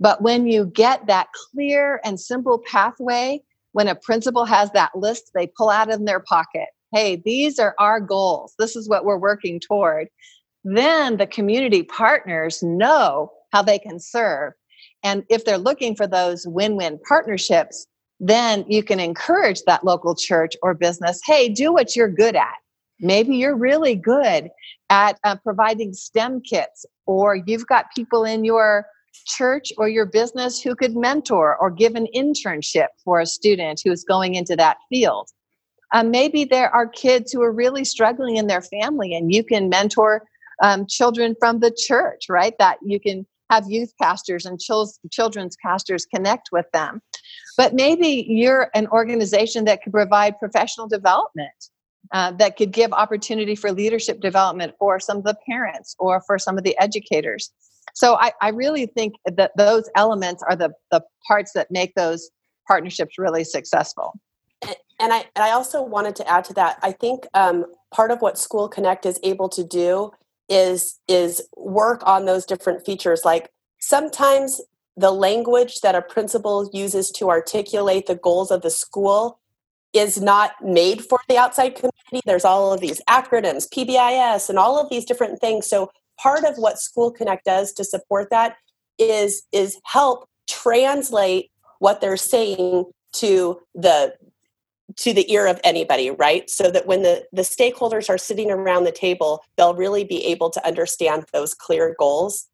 [0.00, 3.40] But when you get that clear and simple pathway,
[3.72, 6.68] when a principal has that list, they pull out in their pocket.
[6.92, 8.54] Hey, these are our goals.
[8.58, 10.08] This is what we're working toward.
[10.64, 14.52] Then the community partners know how they can serve.
[15.02, 17.86] And if they're looking for those win win partnerships,
[18.20, 22.54] then you can encourage that local church or business hey, do what you're good at.
[23.00, 24.50] Maybe you're really good
[24.90, 28.86] at uh, providing STEM kits, or you've got people in your
[29.26, 33.92] church or your business who could mentor or give an internship for a student who
[33.92, 35.28] is going into that field.
[35.92, 39.68] Um, maybe there are kids who are really struggling in their family, and you can
[39.68, 40.22] mentor
[40.62, 42.54] um, children from the church, right?
[42.58, 44.60] That you can have youth pastors and
[45.10, 47.00] children's pastors connect with them.
[47.56, 51.70] But maybe you're an organization that could provide professional development,
[52.12, 56.38] uh, that could give opportunity for leadership development for some of the parents or for
[56.38, 57.50] some of the educators.
[57.94, 62.30] So I, I really think that those elements are the, the parts that make those
[62.66, 64.12] partnerships really successful.
[65.00, 66.78] And I, and I also wanted to add to that.
[66.82, 70.10] I think um, part of what School Connect is able to do
[70.48, 73.22] is is work on those different features.
[73.24, 74.60] Like sometimes
[74.96, 79.38] the language that a principal uses to articulate the goals of the school
[79.92, 82.20] is not made for the outside community.
[82.24, 85.68] There's all of these acronyms, PBIS, and all of these different things.
[85.68, 88.56] So part of what School Connect does to support that
[88.98, 94.14] is is help translate what they're saying to the
[94.96, 96.48] to the ear of anybody, right?
[96.48, 100.50] So that when the, the stakeholders are sitting around the table, they'll really be able
[100.50, 102.48] to understand those clear goals.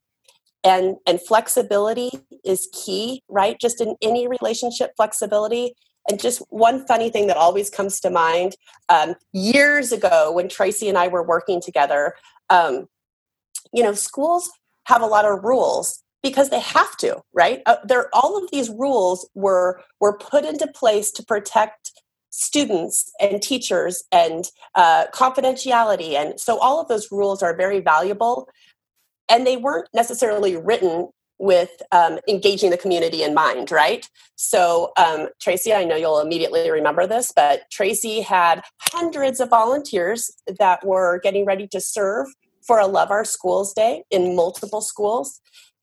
[0.63, 2.11] And, and flexibility
[2.43, 3.57] is key, right?
[3.59, 5.75] Just in any relationship, flexibility.
[6.09, 8.55] And just one funny thing that always comes to mind
[8.89, 12.15] um, years ago when Tracey and I were working together,
[12.49, 12.87] um,
[13.75, 14.49] you know, schools
[14.85, 17.61] have a lot of rules because they have to, right?
[17.67, 21.91] Uh, there, all of these rules were were put into place to protect
[22.31, 28.49] students and teachers and uh, confidentiality, and so all of those rules are very valuable.
[29.27, 31.09] And they weren't necessarily written
[31.39, 34.07] with um, engaging the community in mind, right?
[34.35, 40.31] So, um, Tracey, I know you'll immediately remember this, but Tracey had hundreds of volunteers
[40.59, 42.27] that were getting ready to serve
[42.65, 45.39] for a Love Our Schools Day in multiple schools.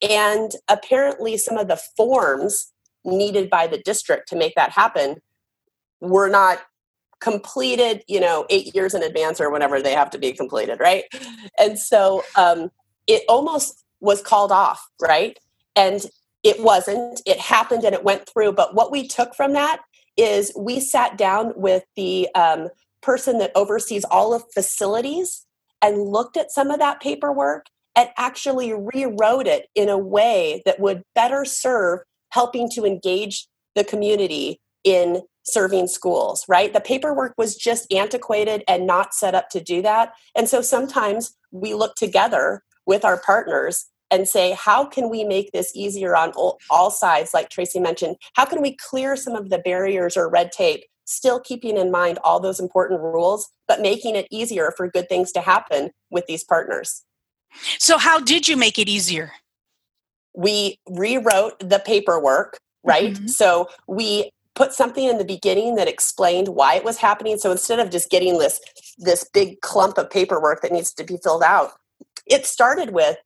[0.09, 2.73] And apparently, some of the forms
[3.05, 5.17] needed by the district to make that happen
[6.01, 6.61] were not
[7.21, 11.05] completed, you know, eight years in advance or whenever they have to be completed, right?
[11.59, 12.71] And so um,
[13.07, 15.39] it almost was called off, right?
[15.77, 16.05] And
[16.43, 17.23] it wasn't.
[17.25, 18.53] It happened and it went through.
[18.53, 19.81] But what we took from that
[20.17, 22.69] is we sat down with the um,
[23.01, 25.47] person that oversees all of facilities
[25.83, 30.81] and looked at some of that paperwork and actually rewrote it in a way that
[30.81, 36.73] would better serve helping to engage the community in serving schools, right?
[36.73, 40.13] The paperwork was just antiquated and not set up to do that.
[40.37, 45.53] And so sometimes we look together with our partners and say, how can we make
[45.53, 48.17] this easier on all, all sides, like Tracey mentioned?
[48.35, 52.19] How can we clear some of the barriers or red tape, still keeping in mind
[52.25, 56.45] all those important rules, but making it easier for good things to happen with these
[56.45, 57.05] partners?
[57.79, 59.33] So, how did you make it easier?
[60.35, 63.15] We rewrote the paperwork, right?
[63.15, 63.27] Mm-hmm.
[63.27, 67.39] So, we put something in the beginning that explained why it was happening.
[67.39, 68.61] So, instead of just getting this
[68.99, 71.73] this big clump of paperwork that needs to be filled out,
[72.27, 73.17] it started with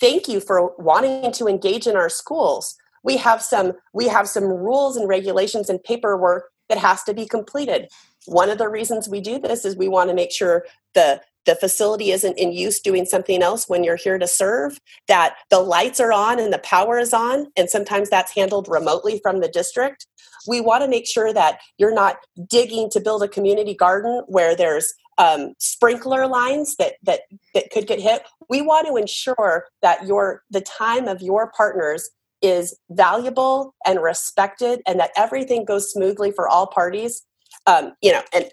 [0.00, 2.76] thank you for wanting to engage in our schools.
[3.02, 7.26] We have some we have some rules and regulations and paperwork that has to be
[7.26, 7.88] completed.
[8.26, 11.54] One of the reasons we do this is we want to make sure the the
[11.54, 16.00] facility isn't in use doing something else when you're here to serve, that the lights
[16.00, 20.06] are on and the power is on, and sometimes that's handled remotely from the district.
[20.48, 22.16] We want to make sure that you're not
[22.48, 27.20] digging to build a community garden where there's um, sprinkler lines that, that
[27.54, 28.22] that could get hit.
[28.50, 32.10] We want to ensure that your the time of your partners
[32.42, 37.22] is valuable and respected, and that everything goes smoothly for all parties.
[37.66, 38.50] Um, you know, and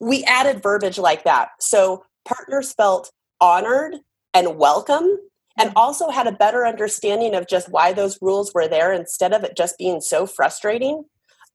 [0.00, 1.50] we added verbiage like that.
[1.60, 3.96] So partners felt honored
[4.34, 5.18] and welcome
[5.58, 9.42] and also had a better understanding of just why those rules were there instead of
[9.42, 11.04] it just being so frustrating.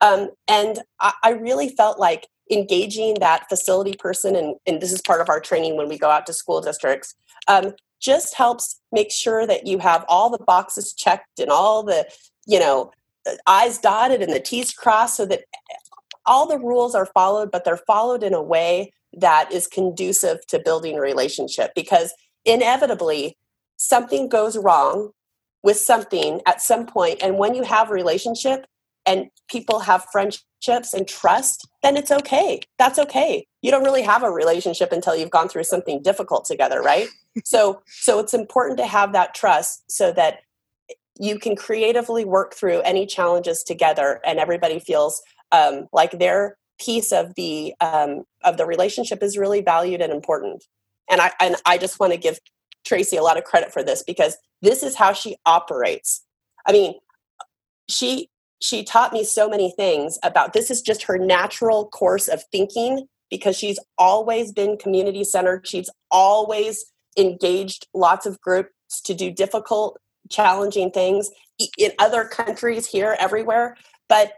[0.02, 5.00] Um, and I, I, really felt like engaging that facility person, and, and, this is
[5.00, 7.14] part of our training when we go out to school districts,
[7.48, 12.06] um, just helps make sure that you have all the boxes checked and all the,
[12.46, 12.92] you know,
[13.46, 15.44] I's dotted and the T's crossed so that
[16.26, 20.60] all the rules are followed, but they're followed in a way that is conducive to
[20.60, 22.14] building a relationship because
[22.46, 23.38] inevitably
[23.78, 25.12] something goes wrong
[25.64, 28.66] with something at some point and when you have a relationship
[29.06, 34.24] and people have friendships and trust then it's okay that's okay you don't really have
[34.24, 37.08] a relationship until you've gone through something difficult together right
[37.46, 40.40] so so it's important to have that trust so that
[41.20, 47.12] you can creatively work through any challenges together and everybody feels um, like their piece
[47.12, 50.64] of the um, of the relationship is really valued and important.
[51.10, 52.40] And I and I just want to give
[52.86, 56.26] Tracey a lot of credit for this because this is how she operates.
[56.66, 56.96] I mean,
[57.88, 58.30] she
[58.62, 63.08] she taught me so many things about this is just her natural course of thinking
[63.30, 65.68] because she's always been community centered.
[65.68, 66.86] She's always
[67.18, 69.98] engaged lots of groups to do difficult,
[70.30, 71.32] challenging things
[71.78, 73.78] in other countries here, everywhere.
[74.08, 74.34] But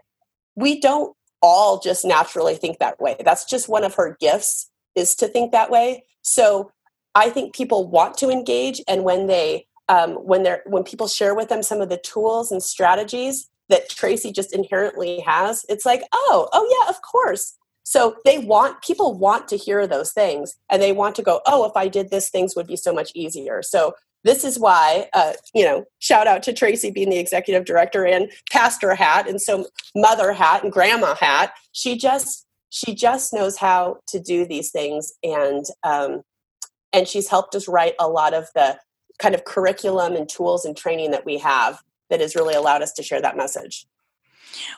[0.56, 3.16] we don't all just naturally think that way.
[3.22, 6.04] That's just one of her gifts is to think that way.
[6.22, 6.70] So
[7.14, 11.34] I think people want to engage, and when they um, when they're when people share
[11.34, 16.02] with them some of the tools and strategies that Tracey just inherently has, it's like,
[16.12, 17.56] oh, oh yeah, of course.
[17.84, 21.66] So they want people want to hear those things, and they want to go, oh,
[21.66, 23.62] if I did this, things would be so much easier.
[23.62, 23.92] So
[24.24, 28.32] this is why, uh, you know, shout out to Tracey being the executive director and
[28.50, 31.52] pastor hat, and so mother hat and grandma hat.
[31.72, 36.22] She just she just knows how to do these things, and um,
[36.94, 38.78] and she's helped us write a lot of the
[39.18, 42.92] kind of curriculum and tools and training that we have that has really allowed us
[42.94, 43.86] to share that message.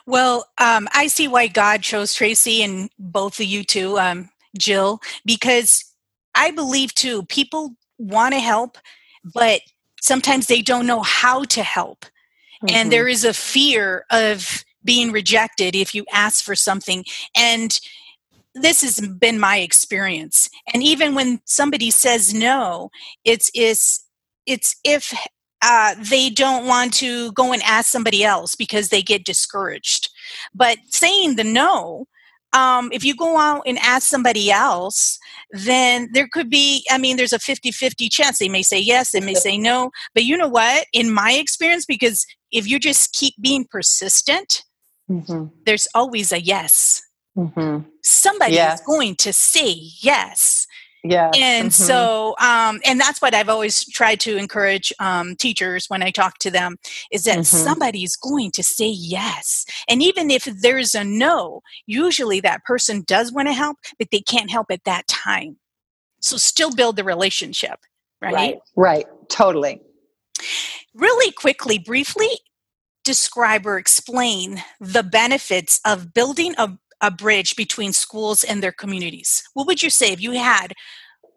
[0.05, 4.99] Well, um, I see why God chose Tracey and both of you two, um, Jill,
[5.25, 5.83] because
[6.35, 8.77] I believe too, people want to help,
[9.23, 9.61] but
[10.01, 12.05] sometimes they don't know how to help.
[12.63, 12.75] Mm-hmm.
[12.75, 17.03] And there is a fear of being rejected if you ask for something.
[17.35, 17.79] And
[18.55, 20.49] this has been my experience.
[20.73, 22.89] And even when somebody says no,
[23.23, 24.05] it's it's
[24.45, 25.13] it's if
[25.61, 30.09] uh, they don't want to go and ask somebody else because they get discouraged.
[30.53, 32.07] But saying the no,
[32.53, 35.19] um, if you go out and ask somebody else,
[35.51, 39.11] then there could be, I mean, there's a 50 50 chance they may say yes,
[39.11, 39.91] they may say no.
[40.13, 40.85] But you know what?
[40.93, 44.63] In my experience, because if you just keep being persistent,
[45.09, 45.45] mm-hmm.
[45.65, 47.03] there's always a yes.
[47.37, 47.87] Mm-hmm.
[48.03, 48.79] Somebody yes.
[48.79, 50.65] is going to say yes.
[51.09, 51.31] Yeah.
[51.37, 51.83] And mm-hmm.
[51.83, 56.37] so, um, and that's what I've always tried to encourage um, teachers when I talk
[56.39, 56.77] to them
[57.11, 57.43] is that mm-hmm.
[57.43, 59.65] somebody's going to say yes.
[59.87, 64.21] And even if there's a no, usually that person does want to help, but they
[64.21, 65.57] can't help at that time.
[66.21, 67.79] So still build the relationship,
[68.21, 68.33] right?
[68.33, 68.59] Right.
[68.75, 69.05] Right.
[69.29, 69.81] Totally.
[70.93, 72.29] Really quickly, briefly
[73.07, 79.43] describe or explain the benefits of building a a bridge between schools and their communities?
[79.53, 80.73] What would you say if you had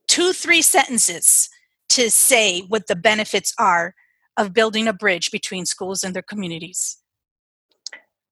[0.08, 1.48] two, three sentences
[1.90, 3.94] to say what the benefits are
[4.36, 6.98] of building a bridge between schools and their communities?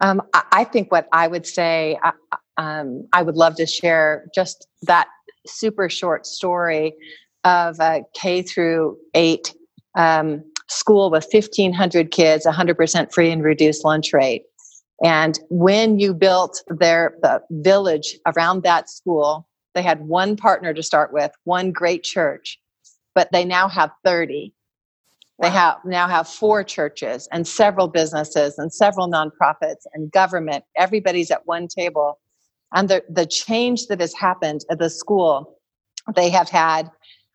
[0.01, 2.13] Um, I think what I would say, uh,
[2.57, 5.09] um, I would love to share just that
[5.47, 6.95] super short story
[7.45, 9.55] of a K through eight
[9.97, 14.45] um, school with 1,500 kids, 100% free and reduced lunch rate.
[15.05, 20.83] And when you built their the village around that school, they had one partner to
[20.83, 22.59] start with, one great church,
[23.15, 24.53] but they now have 30.
[25.41, 30.65] They have now have four churches and several businesses and several nonprofits and government.
[30.77, 32.19] Everybody's at one table.
[32.75, 35.59] And the, the change that has happened at the school,
[36.17, 36.91] they have had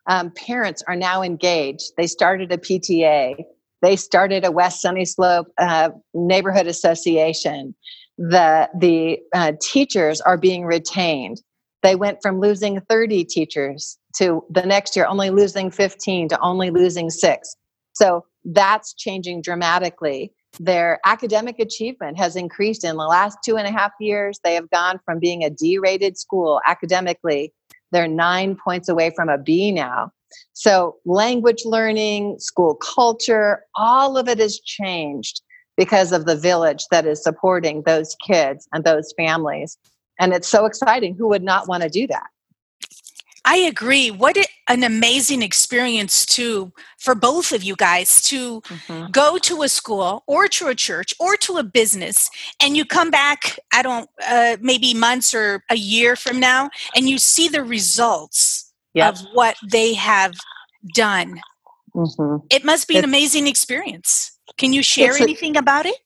[0.06, 1.92] um, parents are now engaged.
[1.96, 3.42] They started a PTA.
[3.84, 7.74] They started a West Sunny Slope uh, neighborhood association.
[8.16, 11.42] The the uh, teachers are being retained.
[11.82, 16.70] They went from losing 30 teachers to the next year only losing 15 to only
[16.70, 17.56] losing six.
[17.92, 20.32] So that's changing dramatically.
[20.58, 24.40] Their academic achievement has increased in the last two and a half years.
[24.42, 27.52] They have gone from being a D rated school academically,
[27.94, 30.10] they're nine points away from a B now.
[30.52, 35.42] So, language learning, school culture, all of it has changed
[35.76, 39.76] because of the village that is supporting those kids and those families.
[40.20, 41.16] And it's so exciting.
[41.16, 42.26] Who would not want to do that?
[43.46, 44.10] I agree.
[44.10, 49.10] What an amazing experience to for both of you guys to mm-hmm.
[49.10, 52.30] go to a school or to a church or to a business
[52.62, 57.10] and you come back I don't uh, maybe months or a year from now and
[57.10, 58.53] you see the results
[58.94, 59.14] yep.
[59.14, 60.34] of what they have
[60.94, 61.40] done.
[61.94, 62.46] Mm-hmm.
[62.50, 64.36] It must be it's, an amazing experience.
[64.56, 65.96] Can you share anything a, about it?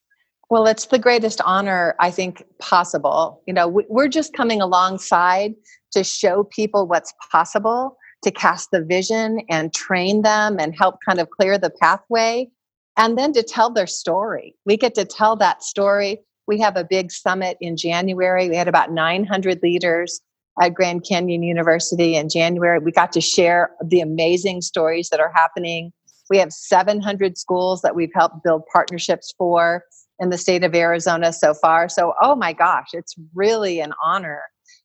[0.49, 3.41] Well, it's the greatest honor I think possible.
[3.47, 5.53] You know, we're just coming alongside
[5.91, 11.19] to show people what's possible, to cast the vision and train them and help kind
[11.19, 12.49] of clear the pathway,
[12.97, 14.55] and then to tell their story.
[14.65, 16.19] We get to tell that story.
[16.47, 18.49] We have a big summit in January.
[18.49, 20.19] We had about 900 leaders
[20.61, 22.79] at Grand Canyon University in January.
[22.79, 25.91] We got to share the amazing stories that are happening.
[26.29, 29.83] We have 700 schools that we've helped build partnerships for
[30.19, 31.89] in the state of Arizona so far.
[31.89, 34.41] So, oh my gosh, it's really an honor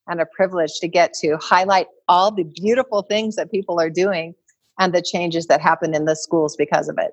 [0.07, 4.35] and a privilege to get to highlight all the beautiful things that people are doing
[4.79, 7.13] and the changes that happen in the schools because of it.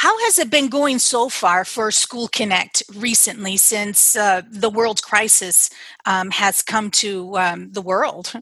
[0.00, 5.02] How has it been going so far for School Connect recently since uh, the world
[5.02, 5.68] crisis
[6.06, 8.32] um, has come to um, the world?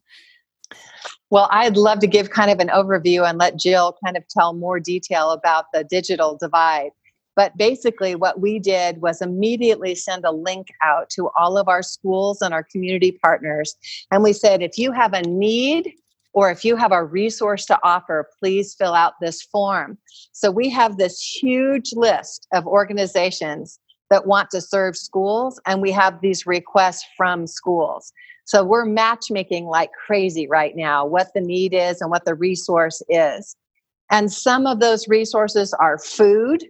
[1.31, 4.53] Well, I'd love to give kind of an overview and let Jill kind of tell
[4.53, 6.93] more detail about the digital divide.
[7.35, 11.83] But basically, what we did was immediately send a link out to all of our
[11.83, 13.75] schools and our community partners.
[14.13, 15.93] And we said, if you have a need
[16.39, 19.99] or if you have a resource to offer, please fill out this form.
[20.31, 25.91] So we have this huge list of organizations that want to serve schools, and we
[25.91, 28.13] have these requests from schools.
[28.45, 33.03] So we're matchmaking like crazy right now what the need is and what the resource
[33.09, 33.57] is.
[34.09, 36.65] And some of those resources are food,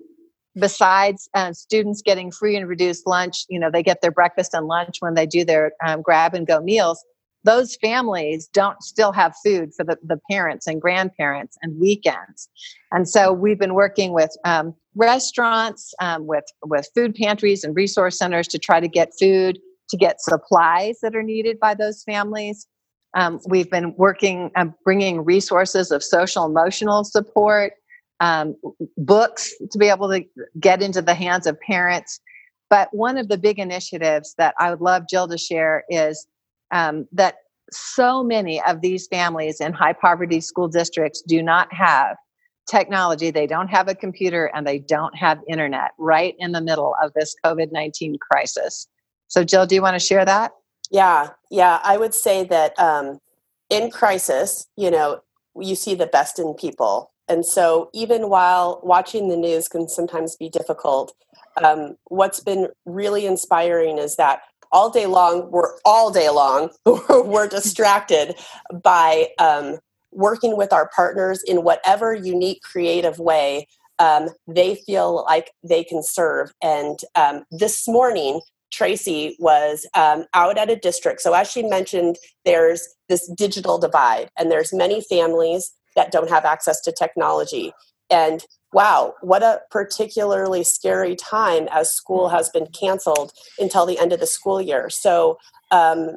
[0.59, 4.66] besides uh, students getting free and reduced lunch, you know, they get their breakfast and
[4.66, 7.05] lunch when they do their um, grab and go meals
[7.49, 12.47] those families don't still have food for the, the parents and grandparents and weekends.
[12.93, 18.19] And so we've been working with um, restaurants, um, with, with food pantries and resource
[18.19, 22.67] centers to try to get food, to get supplies that are needed by those families.
[23.17, 27.73] Um, we've been working, um, bringing resources of social emotional support,
[28.21, 28.57] um,
[28.99, 30.23] books to be able to
[30.61, 32.21] get into the hands of parents.
[32.69, 36.27] But one of the big initiatives that I would love Jill to share is
[36.71, 37.37] um, that
[37.71, 42.16] so many of these families in high poverty school districts do not have
[42.69, 46.95] technology, they don't have a computer, and they don't have internet right in the middle
[47.03, 48.87] of this COVID 19 crisis.
[49.29, 50.53] So, Jill, do you want to share that?
[50.91, 51.81] Yeah, yeah.
[51.83, 53.19] I would say that um,
[53.69, 55.21] in crisis, you know,
[55.57, 57.11] you see the best in people.
[57.29, 61.14] And so, even while watching the news can sometimes be difficult,
[61.62, 64.41] um, what's been really inspiring is that
[64.73, 66.71] all day long, we're all day long,
[67.09, 68.35] we're distracted
[68.83, 69.79] by um,
[70.12, 73.66] working with our partners in whatever unique, creative way
[73.99, 76.53] um, they feel like they can serve.
[76.62, 78.41] And um, this morning,
[78.71, 81.21] Tracey was um, out at a district.
[81.21, 86.45] So, as she mentioned, there's this digital divide, and there's many families that don't have
[86.45, 87.73] access to technology.
[88.11, 94.12] And wow, what a particularly scary time as school has been canceled until the end
[94.12, 94.91] of the school year.
[94.91, 95.39] So,
[95.71, 96.16] um,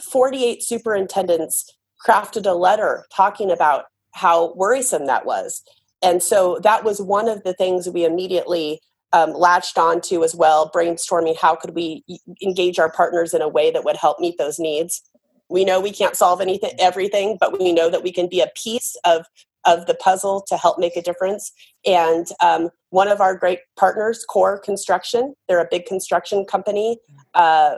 [0.00, 1.72] 48 superintendents
[2.04, 5.62] crafted a letter talking about how worrisome that was.
[6.02, 8.80] And so that was one of the things we immediately
[9.12, 12.04] um, latched onto as well, brainstorming how could we
[12.42, 15.02] engage our partners in a way that would help meet those needs.
[15.48, 18.50] We know we can't solve anything, everything, but we know that we can be a
[18.54, 19.26] piece of
[19.66, 21.52] of the puzzle to help make a difference.
[21.86, 26.98] And um, one of our great partners, Core Construction, they're a big construction company
[27.34, 27.76] uh,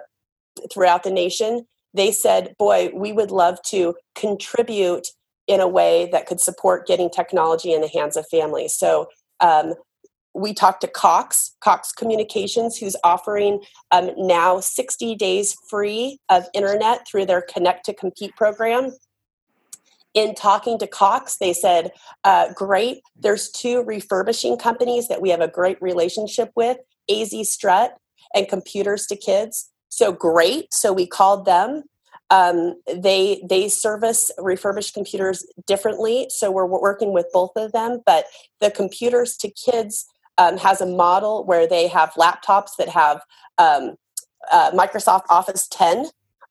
[0.73, 1.67] throughout the nation.
[1.95, 5.09] They said, Boy, we would love to contribute
[5.47, 8.75] in a way that could support getting technology in the hands of families.
[8.75, 9.09] So
[9.41, 9.75] um,
[10.35, 13.61] we talked to Cox, Cox Communications, who's offering
[13.91, 18.93] um, now 60 days free of internet through their Connect to Compete program
[20.17, 21.93] in talking to Cox, they said,
[22.25, 26.79] uh, great, there's two refurbishing companies that we have a great relationship with,
[27.11, 27.99] AZ Strut
[28.35, 29.71] and Computers to Kids.
[29.91, 30.73] So great.
[30.73, 31.85] So we called them.
[32.31, 38.01] Um, they they service refurbished computers differently, so we're working with both of them.
[38.05, 38.25] But
[38.61, 40.07] the Computers to Kids
[40.39, 43.21] um, has a model where they have laptops that have
[43.59, 43.97] um,
[44.51, 46.07] uh, Microsoft Office 10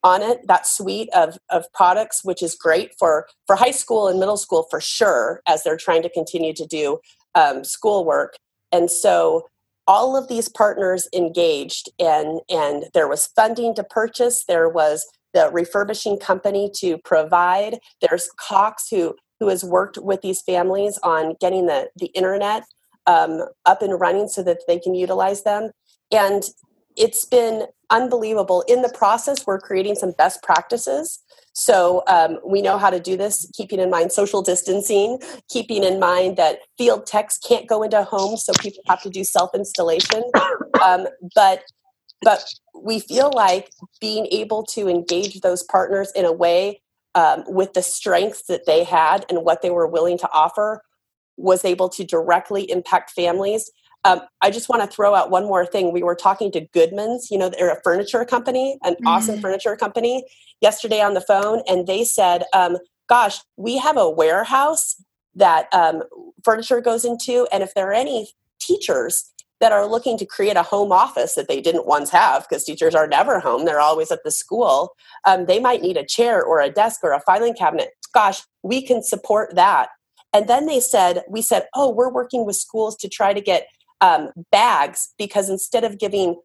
[0.05, 4.19] on it that suite of, of products which is great for for high school and
[4.19, 6.99] middle school for sure as they're trying to continue to do
[7.33, 8.37] um, schoolwork.
[8.71, 9.47] And so
[9.87, 14.45] all of these partners engaged and and there was funding to purchase.
[14.47, 17.79] There was the refurbishing company to provide.
[17.99, 22.63] There's cox who who has worked with these families on getting the the internet
[23.07, 25.71] um, up and running so that they can utilize them.
[26.11, 26.43] And
[26.95, 28.63] it's been unbelievable.
[28.67, 31.19] In the process, we're creating some best practices.
[31.53, 35.19] So um, we know how to do this, keeping in mind social distancing,
[35.49, 39.23] keeping in mind that field techs can't go into homes, so people have to do
[39.23, 40.23] self installation.
[40.83, 41.63] Um, but
[42.21, 42.43] but
[42.73, 43.69] we feel like
[44.01, 46.81] being able to engage those partners in a way
[47.13, 50.81] um, with the strengths that they had and what they were willing to offer
[51.37, 53.71] was able to directly impact families
[54.05, 55.91] um, I just want to throw out one more thing.
[55.91, 59.07] We were talking to Goodman's, you know, they're a furniture company, an mm-hmm.
[59.07, 60.23] awesome furniture company,
[60.61, 62.77] yesterday on the phone, and they said, um,
[63.09, 64.95] "Gosh, we have a warehouse
[65.33, 66.03] that um,
[66.43, 68.29] furniture goes into, and if there are any
[68.59, 72.63] teachers that are looking to create a home office that they didn't once have because
[72.63, 74.95] teachers are never home they're always at the school
[75.25, 78.81] um, they might need a chair or a desk or a filing cabinet gosh we
[78.81, 79.89] can support that
[80.33, 83.67] and then they said we said oh we're working with schools to try to get
[84.01, 86.39] um, bags because instead of giving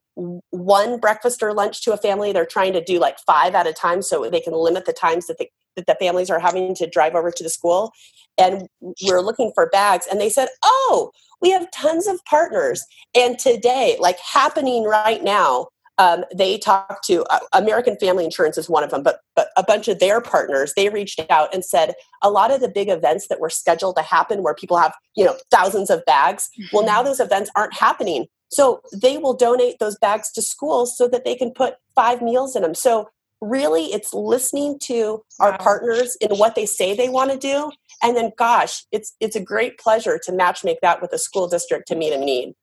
[0.50, 3.72] one breakfast or lunch to a family, they're trying to do like five at a
[3.72, 6.88] time so they can limit the times that the, that the families are having to
[6.88, 7.92] drive over to the school.
[8.38, 8.68] And
[9.02, 10.06] we're looking for bags.
[10.10, 12.84] And they said, Oh, we have tons of partners.
[13.14, 15.68] And today, like happening right now,
[16.00, 19.62] um, they talked to uh, American Family Insurance is one of them, but but a
[19.62, 21.92] bunch of their partners they reached out and said
[22.22, 25.24] a lot of the big events that were scheduled to happen where people have you
[25.24, 26.74] know thousands of bags, mm-hmm.
[26.74, 28.26] well now those events aren't happening.
[28.48, 32.56] So they will donate those bags to schools so that they can put five meals
[32.56, 32.74] in them.
[32.74, 33.08] So
[33.40, 37.70] really, it's listening to our partners in what they say they want to do,
[38.02, 41.46] and then gosh, it's it's a great pleasure to match make that with a school
[41.46, 42.54] district to meet a need.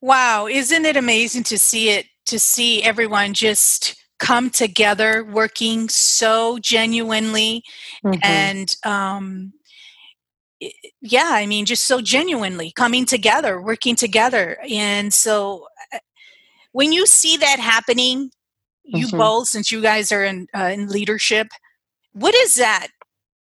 [0.00, 6.58] Wow, isn't it amazing to see it to see everyone just come together working so
[6.58, 7.62] genuinely
[8.04, 8.18] mm-hmm.
[8.22, 9.52] and um,
[11.02, 15.98] yeah i mean just so genuinely coming together working together and so uh,
[16.72, 18.30] when you see that happening
[18.84, 19.18] you mm-hmm.
[19.18, 21.48] both since you guys are in, uh, in leadership
[22.12, 22.88] what does that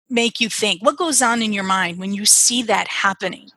[0.10, 3.48] make you think what goes on in your mind when you see that happening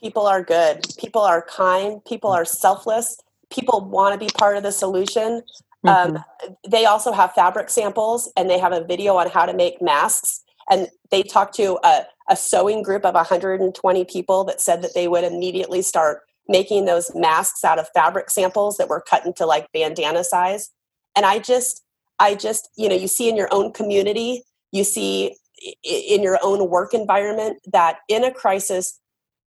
[0.00, 0.86] people are good.
[0.98, 2.04] People are kind.
[2.04, 3.18] People are selfless.
[3.50, 5.42] People want to be part of the solution.
[5.86, 6.16] Um, mm-hmm.
[6.16, 9.80] um, they also have fabric samples and they have a video on how to make
[9.80, 10.42] masks.
[10.70, 15.08] And they talked to a, a sewing group of 120 people that said that they
[15.08, 19.70] would immediately start making those masks out of fabric samples that were cut into like
[19.72, 20.70] bandana size.
[21.16, 21.82] And i just
[22.20, 25.34] i just you know you see in your own community you see
[25.82, 28.99] in your own work environment that in a crisis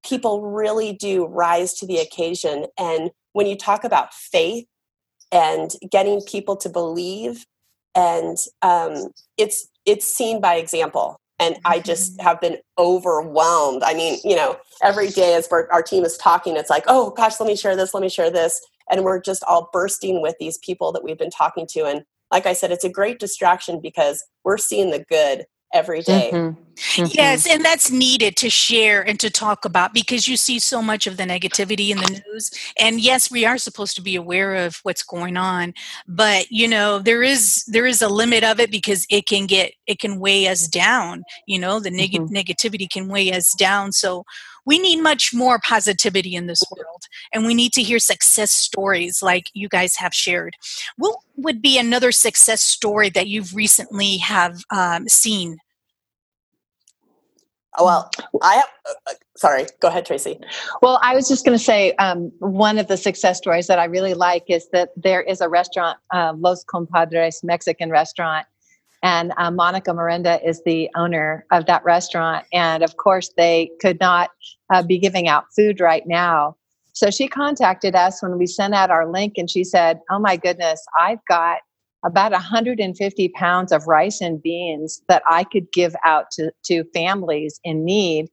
[0.04, 2.66] people really do rise to the occasion.
[2.78, 4.66] And when you talk about faith
[5.30, 7.46] and getting people to believe
[7.94, 11.18] and um, it's it's seen by example.
[11.38, 12.26] And i just mm-hmm.
[12.26, 13.82] have been overwhelmed.
[13.82, 17.40] I mean you know every day as our team is talking it's like oh gosh
[17.40, 18.64] let me share this let me share this.
[18.90, 21.84] And we're just all bursting with these people that we've been talking to.
[21.86, 26.30] And like i said it's a great distraction because we're seeing the good every day.
[26.32, 26.60] Mm-hmm.
[26.74, 27.12] Mm-hmm.
[27.12, 31.06] Yes, and that's needed to share and to talk about because you see so much
[31.06, 32.50] of the negativity in the news.
[32.80, 35.74] And yes, we are supposed to be aware of what's going on,
[36.08, 39.72] but you know, there is there is a limit of it because it can get
[39.86, 41.24] it can weigh us down.
[41.46, 42.34] You know, the neg- mm-hmm.
[42.34, 43.92] negativity can weigh us down.
[43.92, 44.24] So
[44.64, 49.22] we need much more positivity in this world and we need to hear success stories
[49.22, 50.56] like you guys have shared
[50.96, 55.58] what would be another success story that you've recently have um, seen
[57.78, 58.10] Oh, well,
[58.42, 58.64] I have.
[58.86, 60.38] Uh, uh, sorry, go ahead, Tracey.
[60.82, 63.84] Well, I was just going to say um, one of the success stories that I
[63.84, 68.46] really like is that there is a restaurant, uh, Los Compadres Mexican restaurant,
[69.02, 72.46] and uh, Monica Miranda is the owner of that restaurant.
[72.52, 74.30] And of course, they could not
[74.72, 76.56] uh, be giving out food right now.
[76.92, 80.36] So she contacted us when we sent out our link, and she said, "Oh my
[80.36, 81.58] goodness, I've got."
[82.04, 87.60] about 150 pounds of rice and beans that I could give out to, to families
[87.62, 88.28] in need.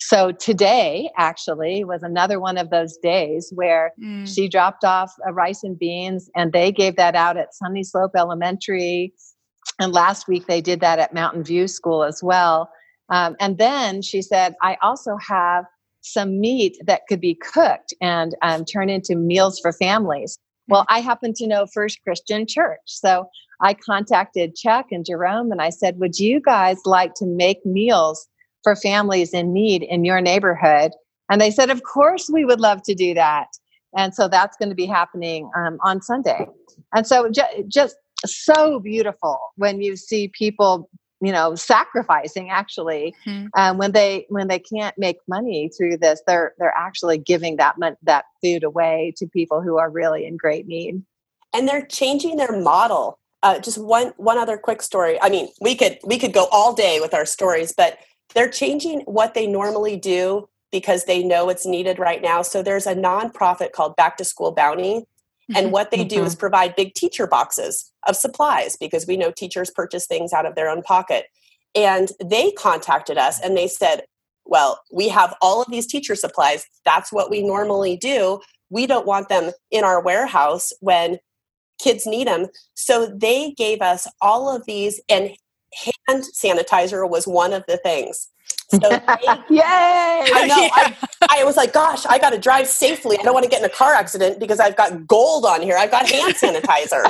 [0.00, 4.32] So today actually was another one of those days where mm.
[4.32, 8.12] she dropped off a rice and beans and they gave that out at Sunny Slope
[8.16, 9.12] Elementary.
[9.78, 12.70] And last week they did that at Mountain View School as well.
[13.08, 15.64] Um, and then she said, I also have
[16.00, 20.38] some meat that could be cooked and um, turned into meals for families.
[20.68, 22.80] Well, I happen to know First Christian Church.
[22.86, 23.28] So
[23.60, 28.26] I contacted Chuck and Jerome and I said, Would you guys like to make meals
[28.62, 30.92] for families in need in your neighborhood?
[31.30, 33.48] And they said, Of course, we would love to do that.
[33.96, 36.46] And so that's going to be happening um, on Sunday.
[36.94, 40.88] And so ju- just so beautiful when you see people
[41.20, 43.46] you know sacrificing actually mm-hmm.
[43.54, 47.78] um, when they when they can't make money through this they're they're actually giving that
[47.78, 51.02] mon- that food away to people who are really in great need.
[51.54, 53.18] And they're changing their model.
[53.42, 55.20] Uh, just one one other quick story.
[55.20, 57.98] I mean we could we could go all day with our stories but
[58.34, 62.42] they're changing what they normally do because they know it's needed right now.
[62.42, 65.06] So there's a nonprofit called back to school bounty
[65.54, 66.40] and what they do is mm-hmm.
[66.40, 70.68] provide big teacher boxes of supplies because we know teachers purchase things out of their
[70.68, 71.26] own pocket.
[71.74, 74.02] And they contacted us and they said,
[74.44, 76.66] Well, we have all of these teacher supplies.
[76.84, 78.40] That's what we normally do.
[78.70, 81.18] We don't want them in our warehouse when
[81.78, 82.46] kids need them.
[82.74, 85.30] So they gave us all of these, and
[86.08, 88.28] hand sanitizer was one of the things.
[88.82, 88.90] So
[89.50, 89.62] Yay!
[89.62, 90.56] I know.
[90.56, 90.94] Yeah.
[91.22, 93.18] I, I, was like, gosh, I got to drive safely.
[93.18, 95.76] I don't want to get in a car accident because I've got gold on here.
[95.76, 97.04] I've got hand sanitizer.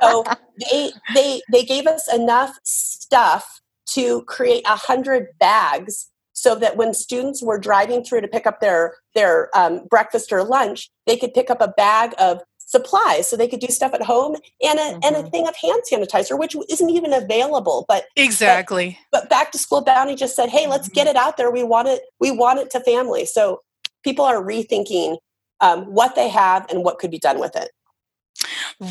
[0.00, 0.24] so
[0.70, 6.92] they they they gave us enough stuff to create a hundred bags so that when
[6.92, 11.32] students were driving through to pick up their their um, breakfast or lunch, they could
[11.32, 12.42] pick up a bag of
[12.74, 15.00] supplies so they could do stuff at home and a, mm-hmm.
[15.04, 15.28] and a mm-hmm.
[15.28, 19.80] thing of hand sanitizer which isn't even available but exactly but, but back to school
[19.80, 20.94] bounty just said hey let's mm-hmm.
[20.94, 23.60] get it out there we want it we want it to families so
[24.02, 25.18] people are rethinking
[25.60, 27.70] um, what they have and what could be done with it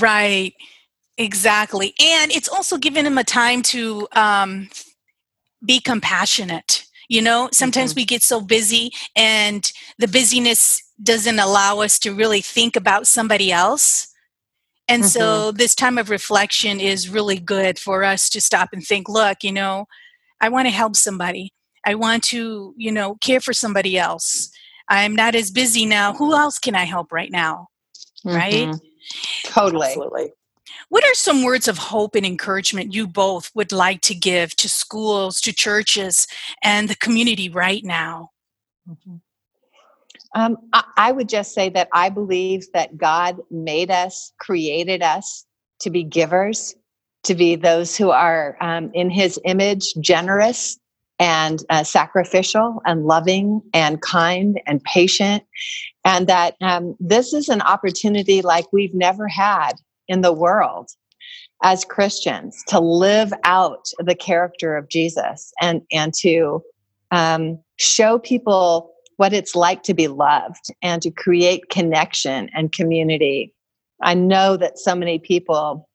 [0.02, 0.54] right
[1.18, 4.70] exactly and it's also giving them a time to um,
[5.66, 8.00] be compassionate you know sometimes mm-hmm.
[8.00, 13.52] we get so busy and the busyness doesn't allow us to really think about somebody
[13.52, 14.08] else
[14.88, 15.10] and mm-hmm.
[15.10, 19.44] so this time of reflection is really good for us to stop and think look
[19.44, 19.86] you know
[20.42, 21.52] i want to help somebody
[21.86, 24.50] i want to you know care for somebody else
[24.90, 27.68] i'm not as busy now who else can i help right now
[28.26, 28.36] mm-hmm.
[28.36, 28.76] right
[29.46, 30.34] totally Absolutely.
[30.90, 34.70] What are some words of hope and encouragement you both would like to give to
[34.70, 36.28] schools, to churches,
[36.64, 38.30] and the community right now?
[38.88, 39.16] Mm-hmm.
[40.36, 45.46] Um, I, I would just say that I believe that God made us, created us
[45.80, 46.76] to be givers,
[47.24, 50.80] to be those who are um, in His image, generous
[51.20, 55.44] and uh, sacrificial and loving and kind and patient.
[56.04, 59.74] And that um, this is an opportunity like we've never had
[60.08, 60.90] in the world
[61.62, 66.62] as Christians to live out the character of Jesus and, and to
[67.12, 73.54] um, show people what it's like to be loved and to create connection and community.
[74.02, 75.88] I know that so many people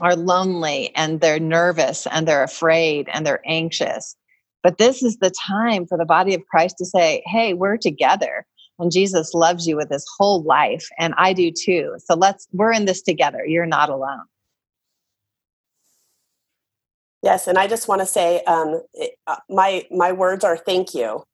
[0.00, 4.14] are lonely and they're nervous and they're afraid and they're anxious.
[4.62, 8.44] But this is the time for the body of Christ to say, hey, we're together.
[8.78, 10.88] And Jesus loves you with his whole life.
[10.98, 11.96] And I do too.
[12.04, 13.44] So let's, we're in this together.
[13.46, 14.24] You're not alone.
[17.22, 18.82] Yes, and I just want to say, um,
[19.26, 21.24] uh, my my words are thank you.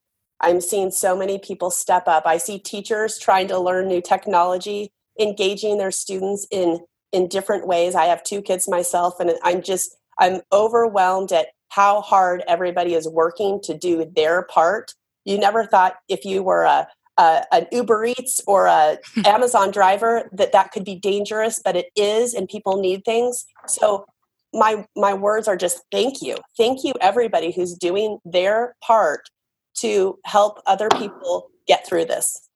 [0.42, 2.26] I'm seeing so many people step up.
[2.26, 6.80] I see teachers trying to learn new technology, engaging their students in
[7.12, 7.94] in different ways.
[7.94, 13.08] I have two kids myself and I'm just I'm overwhelmed at how hard everybody is
[13.08, 14.94] working to do their part.
[15.24, 16.88] You never thought if you were a,
[17.18, 21.86] a an Uber Eats or a Amazon driver that that could be dangerous, but it
[21.96, 23.44] is and people need things.
[23.66, 24.06] So
[24.52, 26.36] my my words are just thank you.
[26.56, 29.28] Thank you everybody who's doing their part
[29.74, 32.48] to help other people get through this.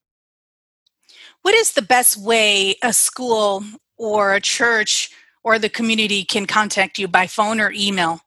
[1.42, 3.62] What is the best way a school
[3.96, 5.10] or a church
[5.44, 8.20] or the community can contact you by phone or email?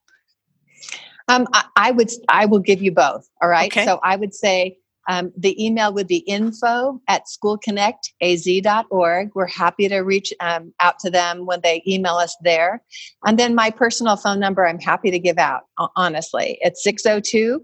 [1.28, 2.10] Um, I, I, would.
[2.28, 3.28] I will give you both.
[3.42, 3.72] All right.
[3.72, 3.86] Okay.
[3.86, 4.78] So I would say
[5.10, 9.32] um, the email would be info at schoolconnectaz.org.
[9.36, 12.84] We're happy to reach um, out to them when they email us there.
[13.26, 15.64] And then my personal phone number, I'm happy to give out,
[15.96, 16.58] honestly.
[16.62, 17.64] It's 602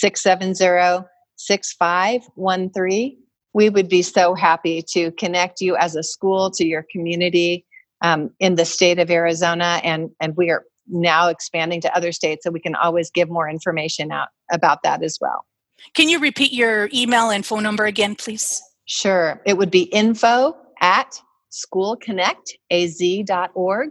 [0.00, 3.18] 670 6513.
[3.52, 7.64] We would be so happy to connect you as a school to your community
[8.02, 9.80] um, in the state of Arizona.
[9.82, 13.48] And, and we are now expanding to other states, so we can always give more
[13.48, 15.46] information out about that as well.
[15.94, 18.62] Can you repeat your email and phone number again, please?
[18.86, 19.42] Sure.
[19.44, 21.20] It would be info at
[21.52, 23.90] schoolconnectaz.org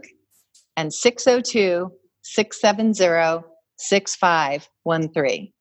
[0.76, 1.92] and 602
[2.22, 3.46] 670
[3.78, 5.52] 6513.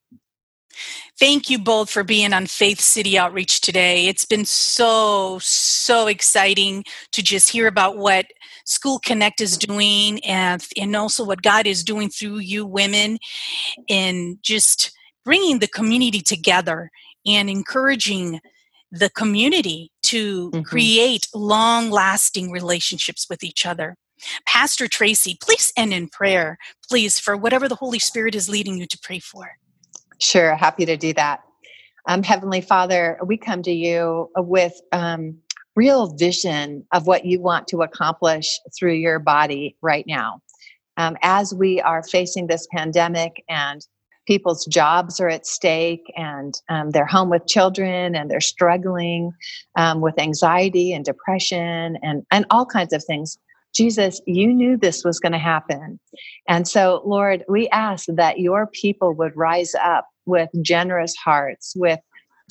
[1.20, 4.08] Thank you both for being on Faith City Outreach today.
[4.08, 8.26] It's been so, so exciting to just hear about what
[8.66, 13.20] School Connect is doing and, and also what God is doing through you women
[13.88, 14.92] in just
[15.24, 16.92] bringing the community together
[17.26, 18.40] and encouraging
[18.92, 20.62] the community to mm-hmm.
[20.62, 23.96] create long lasting relationships with each other.
[24.46, 26.58] Pastor Tracey, please end in prayer,
[26.88, 29.58] please, for whatever the Holy Spirit is leading you to pray for.
[30.20, 31.42] Sure, happy to do that.
[32.08, 35.38] Um, Heavenly Father, we come to you with um,
[35.76, 40.42] real vision of what you want to accomplish through your body right now.
[40.98, 43.86] Um, as we are facing this pandemic and
[44.26, 49.32] people's jobs are at stake and um, they're home with children and they're struggling
[49.76, 53.38] um, with anxiety and depression and, and all kinds of things.
[53.76, 56.00] Jesus, you knew this was going to happen.
[56.48, 62.00] And so, Lord, we ask that your people would rise up with generous hearts, with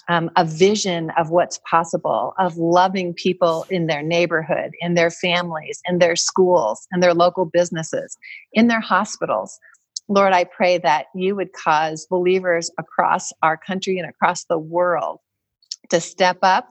[0.09, 5.81] um, a vision of what's possible, of loving people in their neighborhood, in their families,
[5.89, 8.17] in their schools, in their local businesses,
[8.53, 9.59] in their hospitals.
[10.09, 15.21] Lord, I pray that you would cause believers across our country and across the world
[15.89, 16.69] to step up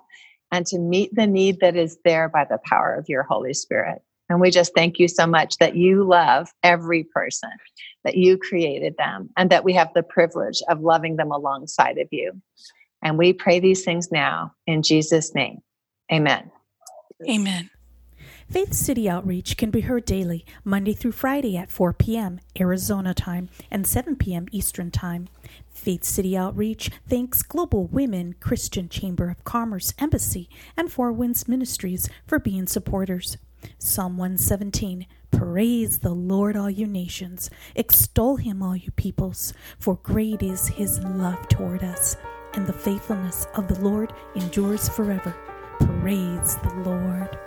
[0.51, 4.03] and to meet the need that is there by the power of your Holy Spirit.
[4.29, 7.51] And we just thank you so much that you love every person,
[8.03, 12.07] that you created them, and that we have the privilege of loving them alongside of
[12.11, 12.41] you.
[13.03, 15.59] And we pray these things now in Jesus' name.
[16.11, 16.49] Amen.
[17.29, 17.69] Amen.
[18.49, 22.39] Faith City Outreach can be heard daily, Monday through Friday at 4 p.m.
[22.59, 24.47] Arizona time and 7 p.m.
[24.51, 25.27] Eastern time.
[25.71, 32.09] Faith City Outreach thanks Global Women Christian Chamber of Commerce Embassy and Four Winds Ministries
[32.27, 33.37] for being supporters.
[33.77, 37.49] Psalm 117 Praise the Lord, all you nations.
[37.75, 42.15] Extol him, all you peoples, for great is his love toward us,
[42.53, 45.35] and the faithfulness of the Lord endures forever.
[45.79, 47.37] Praise the Lord.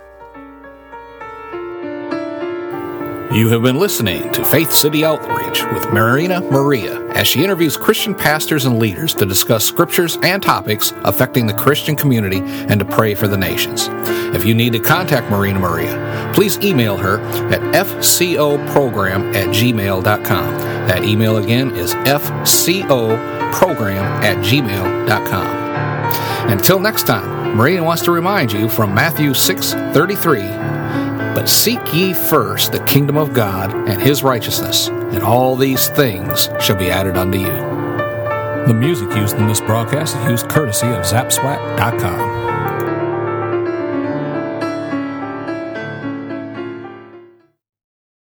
[3.31, 8.15] You have been listening to Faith City Outreach with Marina Maria as she interviews Christian
[8.15, 13.13] pastors and leaders to discuss scriptures and topics affecting the Christian community and to pray
[13.15, 13.89] for the nations.
[14.33, 17.19] If you need to contact Marina Maria, please email her
[17.51, 20.57] at fcoprogram at gmail.com.
[20.87, 23.17] That email again is fcoprogram
[24.23, 25.67] at gmail.com.
[26.49, 30.77] Until next time, Marina wants to remind you from Matthew 6 33
[31.37, 36.49] but seek ye first the kingdom of God and his righteousness, and all these things
[36.59, 37.45] shall be added unto you.
[38.65, 42.36] The music used in this broadcast is used courtesy of Zapswap.com.